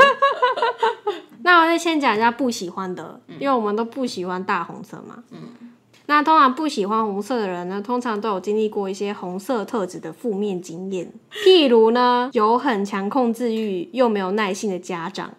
[1.41, 5.23] 那我再先讲一下不喜欢的，因为我们都不喜欢大红色嘛。
[5.31, 5.66] 嗯。
[6.09, 15.31] 那通常不喜欢红色的人呢，通常都有经历过一些红色特质的负面经验，譬如呢， 有很强控制欲又没有耐性的家长，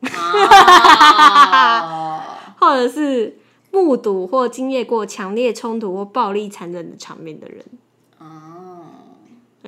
[2.58, 3.36] 或者是
[3.70, 7.64] 目睹或经历过强烈冲突或暴力残忍的场面的人。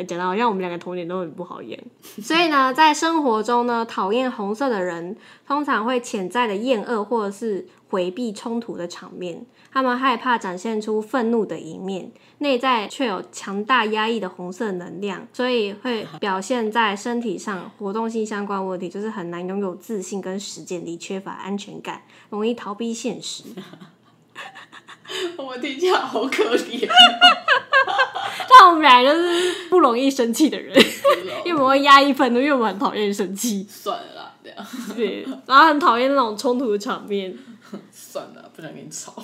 [0.06, 1.76] 讲的好像我们两个童年都很不好演。
[2.22, 9.44] 所以呢，在生活中呢，讨厌红色的人通常会潜在的厌恶或者是回避冲突的场面。
[9.72, 17.70] 他们害怕展现出愤怒的一面，内在却有强大压抑的红色能量，所以会表现在身体上。
[17.78, 23.44] 活动性相关问题就是很难拥有自信跟实践力，缺乏安全感，容易逃避现实。
[25.37, 26.88] 我听起来好可怜。
[28.50, 30.76] 但我们俩就是不容易生气的人，
[31.44, 33.66] 因为我们会压抑愤怒，因为我们很讨厌生气。
[33.68, 37.37] 算了啦，这样对，然后很讨厌那种冲突的场面。
[38.18, 39.14] 算了，不想跟你吵。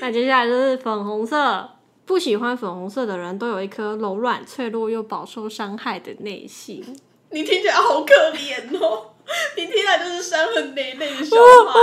[0.00, 1.68] 那接下来就是粉红色，
[2.06, 6.82] 不喜欢粉红色的人都有一颗柔软、脆弱又饱受伤害的内心。
[7.30, 9.10] 你听起来好可怜哦，
[9.56, 11.78] 你听起来就是伤痕累累的小孩、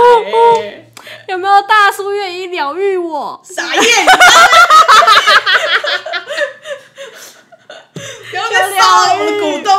[0.62, 0.92] 欸。
[1.28, 3.40] 有没有大叔愿意疗愈我？
[3.44, 3.82] 傻眼！
[8.30, 9.70] 不要再骚扰我的股东，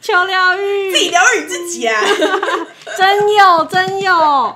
[0.00, 2.02] 求疗愈，自己疗愈你自己啊！
[3.48, 4.12] 真有真有，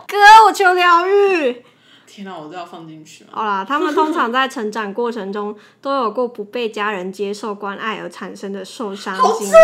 [0.06, 1.64] 哥，我求疗愈。
[2.06, 3.30] 天哪，我都要放进去了？
[3.32, 9.56] 好啦，他们通常在成长过程中都有过不被家人接受、关爱而产生的受伤经验。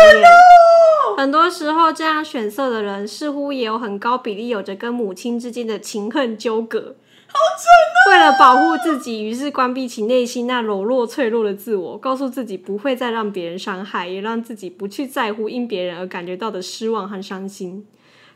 [1.15, 6.95] 很多时候，这样选色的人似乎也有很高比例有着跟母亲之间的情恨纠葛。
[7.27, 17.85] 好蠢为了保护自己，于是关闭起内心那柔弱脆弱的自我，告诉自己不会再让别人伤害，也让自己不去在乎因别人而感觉到的失望和伤心。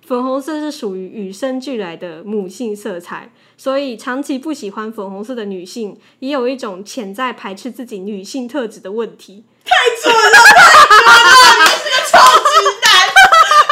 [0.05, 9.45] 粉红色是属于与生俱来的母性色彩，所以长期不喜欢粉红色的女性，也有一种潜在排斥自己女性特质的问题。
[9.63, 11.63] 太准了，太准了！
[11.63, 12.85] 你是个臭直男，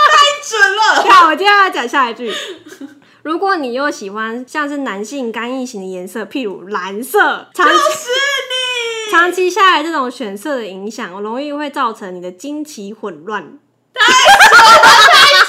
[0.08, 0.14] 太
[0.48, 0.82] 准了。
[1.14, 2.34] 好，我接下来讲下一句。
[3.24, 8.10] 如果你又喜欢像是男性干硬型的颜色，譬如蓝色，长期是
[8.50, 13.60] 你，长期下来这种选色的影响，容易会造成你的经期混乱。
[13.94, 14.10] 这样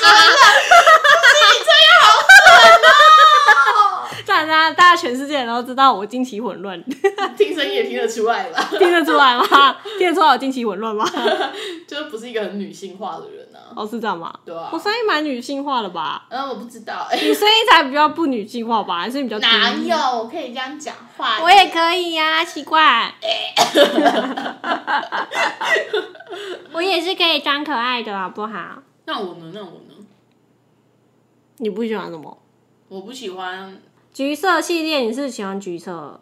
[4.26, 6.82] 大家大家全世界人都知道我经期混乱，
[7.36, 8.66] 听声音也听得出来吧？
[8.78, 9.76] 听得出来吗？
[9.98, 11.04] 听得出来我经期混乱吗？
[11.86, 13.70] 就是不是一个很女性化的人啊。
[13.76, 14.32] 哦，是这样吗？
[14.44, 16.24] 对啊我声音蛮女性化的吧？
[16.30, 18.98] 嗯，我不知道哎、你声音才比较不女性化吧？
[19.00, 19.96] 还是比较低哪有？
[20.18, 21.38] 我可以这样讲话。
[21.42, 23.14] 我也可以呀、奇怪。
[26.72, 28.82] 我也是可以装可爱的，好不好？
[29.04, 29.50] 那我呢？
[29.54, 29.91] 那我呢？
[31.58, 32.36] 你不喜欢什么？
[32.88, 33.80] 我不喜欢，
[34.12, 36.20] 橘色系列，你是喜欢橘色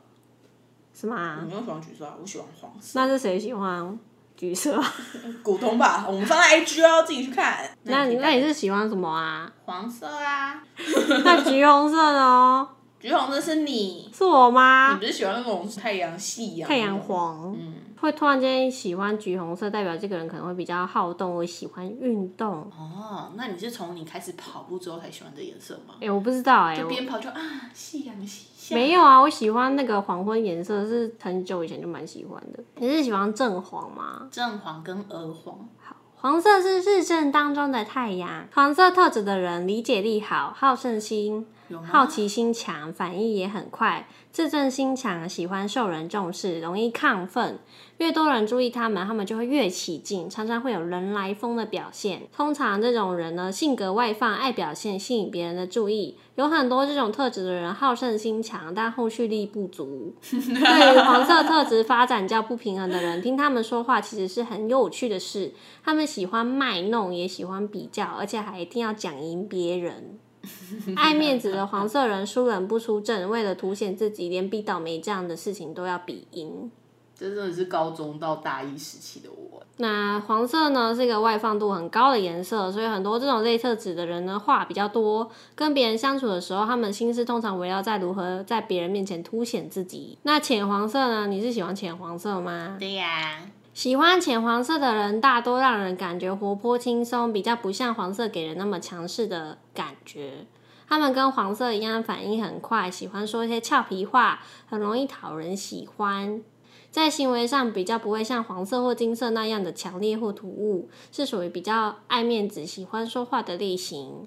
[0.95, 1.45] 是我吗？
[1.47, 3.01] 没有喜欢橘色啊，我喜欢黄色。
[3.01, 3.99] 那是谁喜欢
[4.37, 4.81] 橘色？
[5.43, 7.69] 股东吧，我们放在 IG 哦，自己去看。
[7.85, 9.51] 那你那你是喜欢什么啊？
[9.65, 10.63] 黄色啊？
[11.25, 12.69] 那橘红色呢？
[13.01, 14.95] 橘红色是你，是我你吗？
[14.97, 16.69] 不是喜欢那种太阳系呀？
[16.69, 16.99] 太阳。
[16.99, 17.57] 黄。
[17.59, 22.49] 嗯，会突然间喜欢橘红色，代表这个人可能会比较好动，我喜欢运动。
[22.77, 25.95] 哦，那你是从你开始跑步之后才喜欢这颜色吗？
[26.01, 27.41] 哎、我不知道哎、边跑就啊，
[27.75, 28.75] 夕阳西下。
[28.75, 32.63] 没有啊，我喜欢那个黄昏颜色，是很久以前就蛮喜欢的。
[32.77, 34.29] 你是喜欢正黄吗？
[34.31, 35.69] 正黄跟鹅黄。
[36.15, 38.47] 黄色是日正当中的太阳。
[38.53, 41.81] 黄色特质的人理解力好，好胜心，有？
[41.83, 47.59] 好奇心强，反应也很快，自尊心强，喜欢受人重视，容易亢奋。
[47.99, 52.23] 越多人注意他们，他们就会越起劲，常常会有人来疯的表现。
[52.35, 56.17] 通常这种人呢，性格外放，爱表现，吸引别人的注意。
[56.37, 60.15] 有很多这种特质的人，好胜心强，但后续力不足。
[60.31, 65.53] 对于黄色特质发展较不平衡的人，听他们说话其实是很有趣的事。
[65.85, 70.19] 他们喜欢卖弄，也喜欢比较，而且还一定要讲赢别人。
[70.97, 76.71] 爱面子的黄色人输人不出阵，为了凸显自己，连比倒霉这样的事情都要比赢。
[77.15, 79.63] 这真的是高中到大一时期的我。
[79.77, 90.17] 那黄色呢是一个外放度很高的颜色，所以很多这种类特质的人呢话比较多，跟别人相处的时候，他们心思通常围绕在如何在别人面前凸显自己。
[90.23, 91.27] 那浅黄色呢？
[91.27, 92.77] 你是喜欢浅黄色吗？
[92.79, 100.47] 对呀、喜欢浅黄色的人，大多让人感觉活泼轻松，比较不像黄色给人那么强势的感觉。
[100.89, 106.43] 他们跟黄色一样，反应很快，喜欢说一些俏皮话，很容易讨人喜欢。
[106.91, 114.27] 在行为上比较不会像黄色或金色那样的强烈或突兀，是属于比较爱面子、喜欢说话的类型。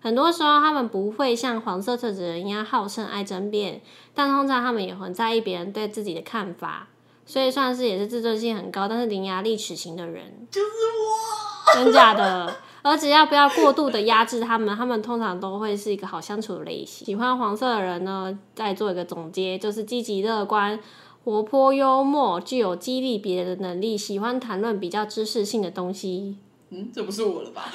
[0.00, 3.82] 很多时候，他们不会像黄色特质人一样好胜、爱争辩，
[4.14, 6.86] 但通常他们也很在意别人对自己的看法。
[7.26, 11.74] 所以算是也是自尊心很高，但是伶牙俐齿型的人，就是我。
[11.84, 12.56] 真假的。
[12.82, 17.04] 而只要不要过度的压制他们，他们通常都会是一个好相处的类型。
[17.04, 20.78] 喜欢黄色的人呢，再做一个总结，就是积极乐观、
[21.24, 26.36] 活泼幽默，具有激励别人的能力，喜欢谈论比较知识性的东西。
[26.70, 27.64] 嗯，这不是我了吧？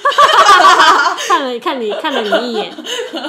[1.31, 2.69] 看了看你看了你一眼，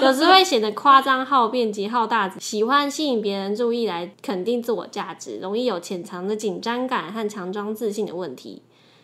[0.03, 8.63] 有时会显得夸张、好辩解好大，喜欢吸引别人注意来肯定自我价值，容易有潜藏的紧张感和强装自信的问题。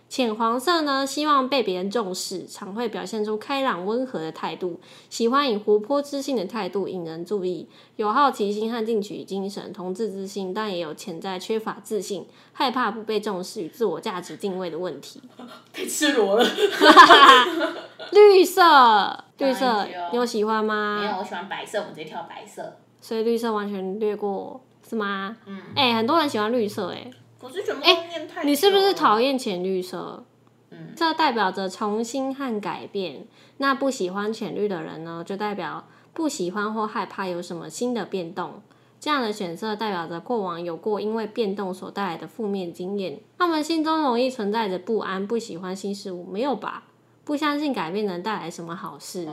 [0.09, 4.81] 浅黄色呢，希望被别人重视，常会表现出开朗温和的态度，
[5.11, 15.21] 喜欢以活泼知性的态度引人注意，有好奇心和进取精神，同志自信，但也有潜在缺乏自信、害怕不被重视与自我价值定位的问题。
[15.73, 16.45] 太赤裸了。
[18.11, 21.01] 绿色，绿色你有喜欢吗？
[21.03, 22.79] 没有，我喜欢白色，我们直接跳白色。
[23.01, 25.37] 所以绿色完全略过，是吗？
[25.45, 25.61] 嗯。
[25.77, 29.21] 哎、很多人喜欢绿色、哎，可是全部哎念太、你是不是讨？
[29.21, 30.25] 厌浅绿色？
[30.71, 33.27] 嗯，这代表着重新和改变。
[33.59, 38.61] 那不喜欢浅绿的人呢，就代表不喜欢或害怕有什么新的变动。
[39.01, 46.83] 这样的选色代表着过往有过因为变动所带来的负面经验，他们心中容易存在着不安，不喜欢新事物，没有吧？
[47.25, 49.29] 不相信改变能带来什么好事，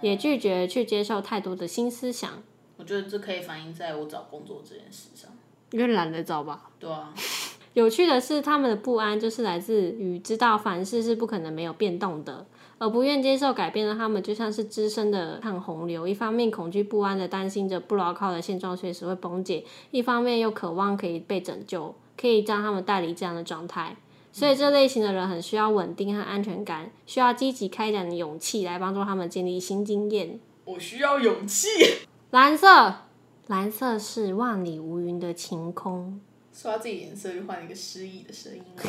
[0.00, 2.30] 也拒绝去接受太多的新思想，
[2.76, 5.28] 我觉得这可以反映在我找工作这件事上。
[5.72, 6.70] 因为懒得找吧。
[6.78, 7.12] 对啊，
[7.78, 12.44] 有趣的是，他们的不安就是来自于知道凡事是不可能没有变动的，
[12.76, 23.96] 而不愿接受改变的他们，就像是资深的抗洪流，一方面恐惧不安的担心着不牢靠的现状随时会崩解，一方面又渴望可以被拯救，可以将他们带离这样的状态。
[24.32, 30.40] 所以这类型的人很需要稳定和安全感，需要积极开展的勇气来帮助他们建立新经验。
[30.64, 31.68] 我需要勇气。
[32.32, 32.96] 蓝色，
[33.46, 36.20] 蓝色是万里无云的晴空。
[36.60, 38.82] 说到自己颜色，就换了一个失意的声音了。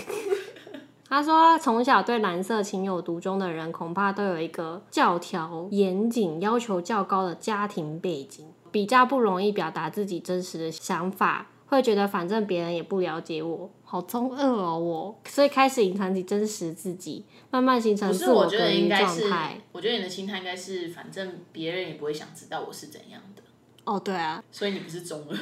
[1.08, 23.44] 他说，从小对蓝色情有独钟的人，恐怕都有一个教条严谨、要求较高的家庭背景，比较不容易表达自己真实的想法，会觉得反正别人也不了解我，好中二哦我，所以开始隐藏起真实自己，慢慢形成，自我隔离状态。，我觉得你的心态应该是，反正别人也不会想知道我是怎样的，
[23.84, 25.38] 哦，对啊，所以你不是中二，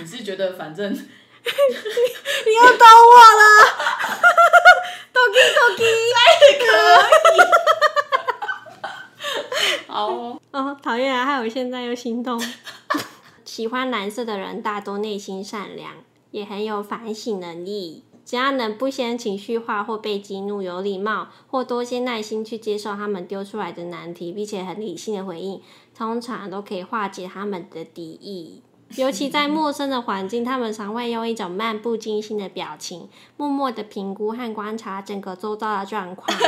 [0.00, 0.96] 你是觉得反正
[2.46, 3.42] 你又懂我了
[5.12, 5.88] ，Toki Toki，
[9.86, 11.24] 好哦哦，讨厌啊！
[11.24, 12.42] 害我现在又心动。
[13.44, 15.92] 喜欢蓝色的人大多内心善良，
[16.32, 18.02] 也很有反省能力。
[18.24, 25.62] 只要能不先情绪化或被激怒，有礼貌或多些耐心去接受他们丢出来的难题，并且很理性的回应，
[25.96, 28.63] 通常都可以化解他们的敌意。
[28.96, 36.28] 尤其在陌生的环境，他们常会用一种漫不经心的表情，默默的评估和观察整个周遭的状况。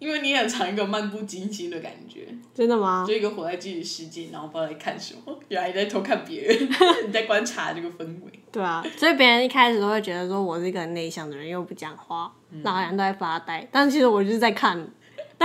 [0.00, 3.06] 因为你也很常一个漫不经心的感觉，真的吗？
[3.08, 6.68] 就一个活在自己的世界，然后不知道在看什么，原来你在偷看别人，
[7.06, 8.30] 你在观察这个氛围。
[8.52, 12.30] 对啊，所以别人一开始都会觉得说我是一个很内向的人，又不讲话，
[12.62, 13.66] 然后好像都在发呆。
[13.72, 14.86] 但其实我就是在看，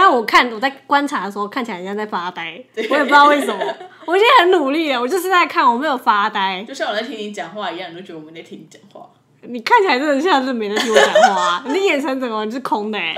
[0.01, 3.59] 但我看我在观察的时候，看起来人家在发呆，我也不知道为什么。
[4.07, 6.63] 我现在很努力了，我就是在看，我没有发呆。
[6.63, 9.09] 就像我在听你讲话一样，你都觉得我们在听你讲话。
[9.41, 13.13] 你看起来真的像是没在听我讲话、啊， 你眼神整个人是空的哎。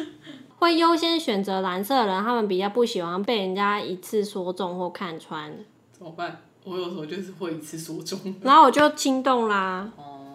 [0.56, 5.52] 会优先选择蓝色的人，他们比较不喜欢被人家一次说中或看穿，
[5.92, 6.38] 怎么办？
[6.64, 8.18] 我有时候就是会一次说中。
[8.40, 9.86] 然后我就心动啦。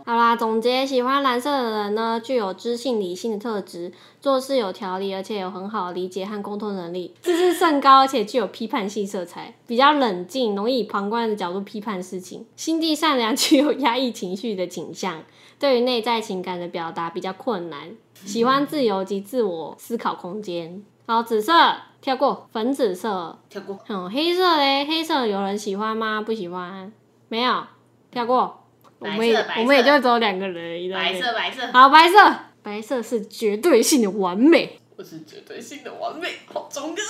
[0.09, 15.21] 好啦，总结，喜欢蓝色的人呢，具有知性理性的特质，做事有条理，而且有很好的理解和沟通能力，自视甚高，而且具有批判性色彩，比较冷静，容易以旁观的角度批判事情，心地善良，具有压抑情绪的倾向，
[15.59, 17.91] 对于内在情感的表达比较困难，
[18.25, 20.83] 喜欢自由及自我思考空间。
[21.05, 21.53] 好，紫色
[22.01, 26.19] 跳过，粉紫色，跳过，嗯，黑色嘞，黑色有人喜欢吗？
[26.19, 26.91] 不喜欢，
[27.27, 27.63] 没有，
[28.09, 28.55] 跳过。
[28.99, 34.77] 我们也我们也就只有两个人白色白色，好，白色，白色是绝对性的完美。
[34.97, 36.99] 我是绝对性的完美，好中二。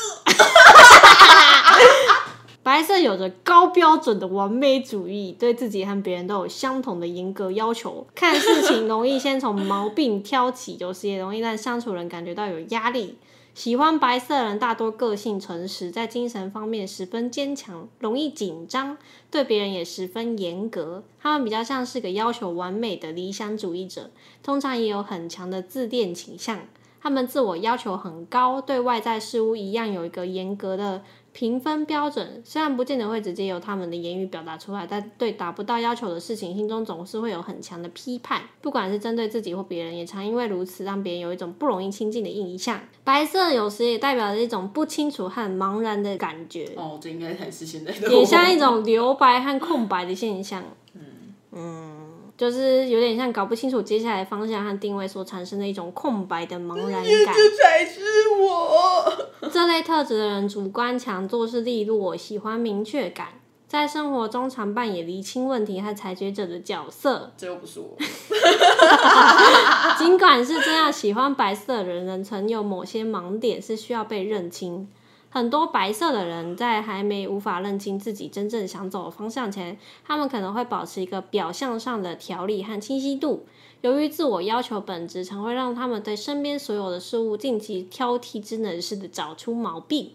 [2.62, 8.06] 白色有着高标准的完美主义，对自己和别人都有相同的严格要求。
[8.14, 13.18] 看事情容易先从毛病挑起，有时也容易让相处人感觉到有压力。
[13.54, 18.98] 喜欢白色的人大多个性诚实，在精神方面十分坚强，容易紧张，
[19.30, 21.04] 对别人也十分严格。
[21.20, 26.62] 他们比较像是个要求完美的理想主义者，通常也有很强的自恋倾向。
[27.02, 31.02] 他们自我要求很高，对外在事物一样有一个严格的
[31.32, 32.42] 评分标准。
[32.44, 42.80] 虽然不见得会直接由他们的言语表达出来，但对达不到要求的事情，心中总是会有很强的批判，不管是针对自己或别人，也常因为如此让别人有一种不容易亲近的印象。
[43.04, 46.72] 白色有时也代表着一种不清楚和茫然的感觉。
[46.76, 48.12] 哦，这应该才是现在的。
[48.12, 50.64] 也像一种留白和空白的现象。
[52.40, 57.04] 就是有点像搞不清楚接下来方向和定位所产生的一种空白的茫然感。
[57.04, 58.00] 这才是
[58.40, 59.14] 我。
[59.52, 63.28] 这类特质的人主观强、做事利落，喜欢明确感，
[63.68, 67.30] 在生活中常扮演厘清问题和裁决者的角色。
[67.36, 67.98] 这又不是我。
[70.00, 74.88] 尽管是这样，喜欢白色的人仍曾有某些盲点是需要被认清。
[75.32, 83.46] 很多白色的人在还没无法认清自己真正想走的方向前，他们可能会保持一个表象上的条理和清晰度。
[83.82, 90.12] 由于自我要求本质，常会让他们对身边所有的事物尽其挑剔之能事的找出毛病。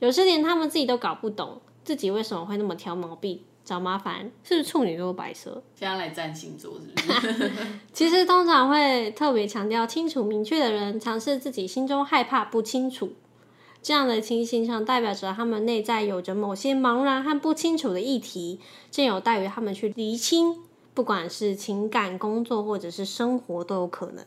[0.00, 4.30] 有时连他们自己都搞不懂自己为什么会那么挑毛病、找麻烦。
[4.42, 5.62] 是不是处女座白色？
[5.76, 7.50] 现在来占星座是不是？
[7.94, 13.12] 其实通常会特别强调清楚明确的人，尝试自己心中害怕不清楚。
[13.82, 18.60] 这样的情形上，代表着他们内在有着某些茫然和不清楚的议题，
[18.90, 20.56] 正有待于他们去厘清。
[20.92, 24.24] 不管是情感、工作或者是生活，都有可能。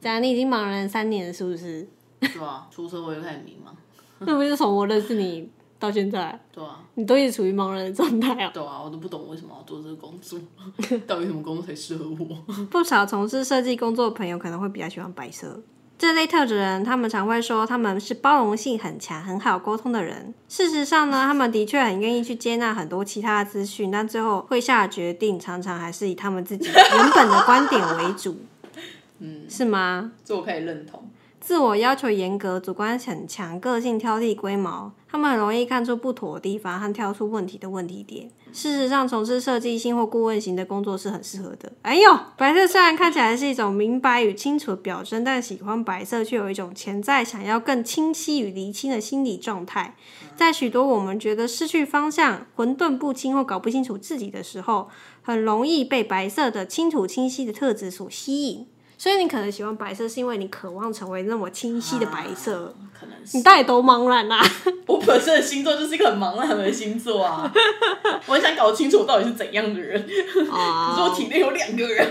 [0.00, 1.86] 这样，你已经茫然三年了，是不是？
[2.20, 3.70] 对啊，出社会就开始迷茫。
[4.24, 8.50] 那不是从我认识你到现在，对啊，你都一直处于茫然的状态啊？
[8.54, 10.40] 对啊，我都不懂为什么要做这个工作，
[11.06, 12.64] 到底什么工作才适合我？
[12.70, 15.60] 不少从事设计工作的朋友可能会比较喜欢白色。
[15.96, 20.34] 这类特质人，他们常会说他们是包容性很强、很好沟通的人。
[20.48, 28.36] 事实上呢，他们的确很愿意去接纳很多其他的资讯，但最后会下决定，常常还是以他们自己原本的观点为主。
[29.20, 30.12] 嗯，是吗？
[30.24, 31.08] 这我可以认同。
[31.40, 38.30] 自我要求严格，主观很强，个性挑剔、龟毛，他们很容易看出不妥的地方和挑出问题的问题点。
[38.54, 41.72] 事实上，从事设计性或顾问型的工作是很适合的。
[41.82, 49.96] 哎呦，白色虽然看起来是一种明白与清楚的表征，但喜欢白色却有一种潜在想要更清晰与厘清的心理状态。
[50.36, 54.88] 在许多我们觉得失去方向、混沌不清或搞不清楚自己的时候，
[55.20, 58.68] 很容易被白色的清楚清晰的特质所吸引。
[58.96, 62.74] 所以你可能喜欢白色，是因为你渴望成为那么清晰的白色。
[62.98, 64.40] 可能是你到底多茫然啊？
[64.86, 67.52] 我本身的星座就是一个很茫然的星座啊，
[68.26, 72.08] 我很想搞清楚我到底是怎样的人，可是我体内有两个人，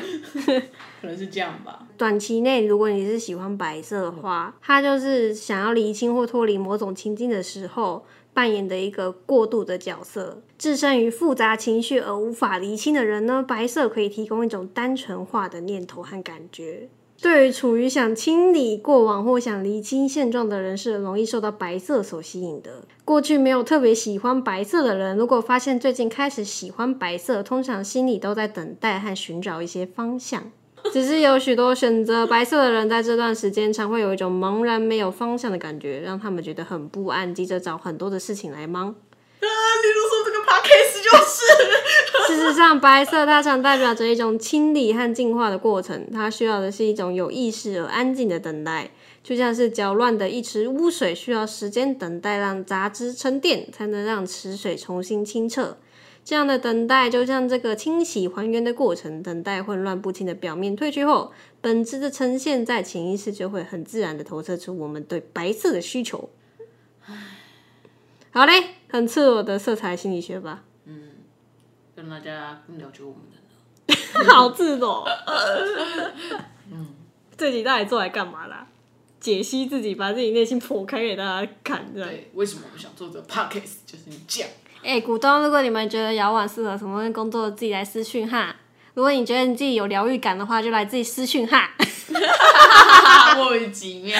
[1.01, 1.79] 可能是这样吧。
[1.97, 8.05] 短期内，如果你是喜欢白色的话，他就是想要厘清或脱离某种情境的时候。
[8.33, 13.43] 扮演的一个过渡的角色，置身于复杂情绪而无法厘清的人呢？
[13.47, 16.89] 白色可以提供一种单纯化的念头和感觉。
[17.21, 22.83] 对于处于想清理过往或想厘清现状的人，是容易受到白色所吸引的。
[23.05, 30.51] 过去没有特别喜欢白色的人，如果发现最近开始喜欢白色，通常心里都在等待和寻找一些方向。
[30.93, 38.89] 只是有许多选择白色的人，在这段时间常会有一种茫然、没有方向的感觉，让他们觉得很不安，急着找很多的事情来忙。
[38.89, 41.41] 啊，例如说这个 podcast 就是。
[42.27, 48.91] 事实上，白色它常代表着一种清理和净化的过程，它需要的是一种有意识而安静的等待，
[49.23, 55.75] 就像是搅乱的一池污水，需要时间等待让杂质沉淀，才能让池水重新清澈。
[56.25, 66.29] 这样的等待，就像这个清洗还原的过程，等待混乱不清的表面褪去后，本质的呈现在潜意识就会很自然的投射出我们对白色的需求。
[68.31, 70.63] 好嘞，很赤裸的色彩心理学吧，
[71.95, 73.35] 跟大家更了解我们的
[74.23, 74.29] 呢。
[74.29, 75.05] 好赤裸。
[76.71, 76.95] 嗯，
[77.37, 78.67] 这集到底做来干嘛啦？
[79.19, 82.09] 解析自己，把自己内心剖开给大家看，这样。
[82.09, 84.49] 对，为什么我们想做这个 podcast 就是这样。
[84.83, 88.53] 哎、股东，如果你们觉得摇碗适合什么工作，自己来私讯哈。
[88.93, 91.71] 如果你觉得你自己有疗愈感的话，就来自己私讯哈。
[93.35, 94.19] 莫名其妙。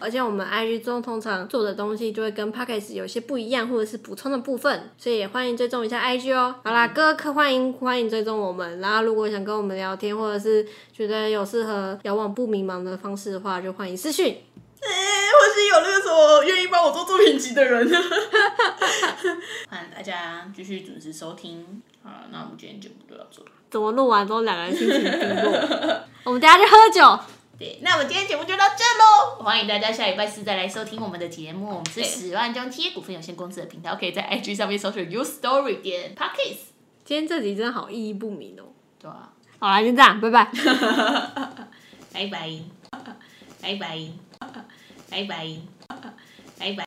[0.00, 6.54] 而且我们 IG 中通常做的东西就会跟 Podcast 有些不一样，或者是补充的部分，所以也欢迎追踪一下 IG 哦。
[6.64, 14.36] 好啦，各个欢迎欢迎追踪我们，然后如果想跟我们聊天，或者是觉得有适合遥望不迷茫的方式的话，就欢迎私讯。
[14.86, 17.88] 哎、或是有那个什么愿意帮我做作品集的人。
[19.68, 21.82] 欢迎大家继续准时收听。
[22.02, 23.42] 好了，那我们今天节目就到这。
[23.70, 25.08] 怎么录完之后两个人心情低
[25.42, 26.00] 落？
[26.24, 27.18] 我们等下去喝酒。
[27.58, 29.42] 对，那我们今天节目就到这喽。
[29.44, 31.68] 欢迎大家下礼拜四再来收听我们的节目。
[31.68, 36.58] 我们是十万张贴股份有限公司的频道，可以在 IG 上面搜索 You Story 点 Pockets。
[37.04, 38.64] 今天这集真的好意义不明哦。
[38.98, 40.50] 对啊，好啦，就这样，拜拜。
[42.12, 42.50] 拜拜，
[43.60, 43.98] 拜拜，
[45.14, 45.46] 拜拜，
[46.58, 46.82] 拜拜。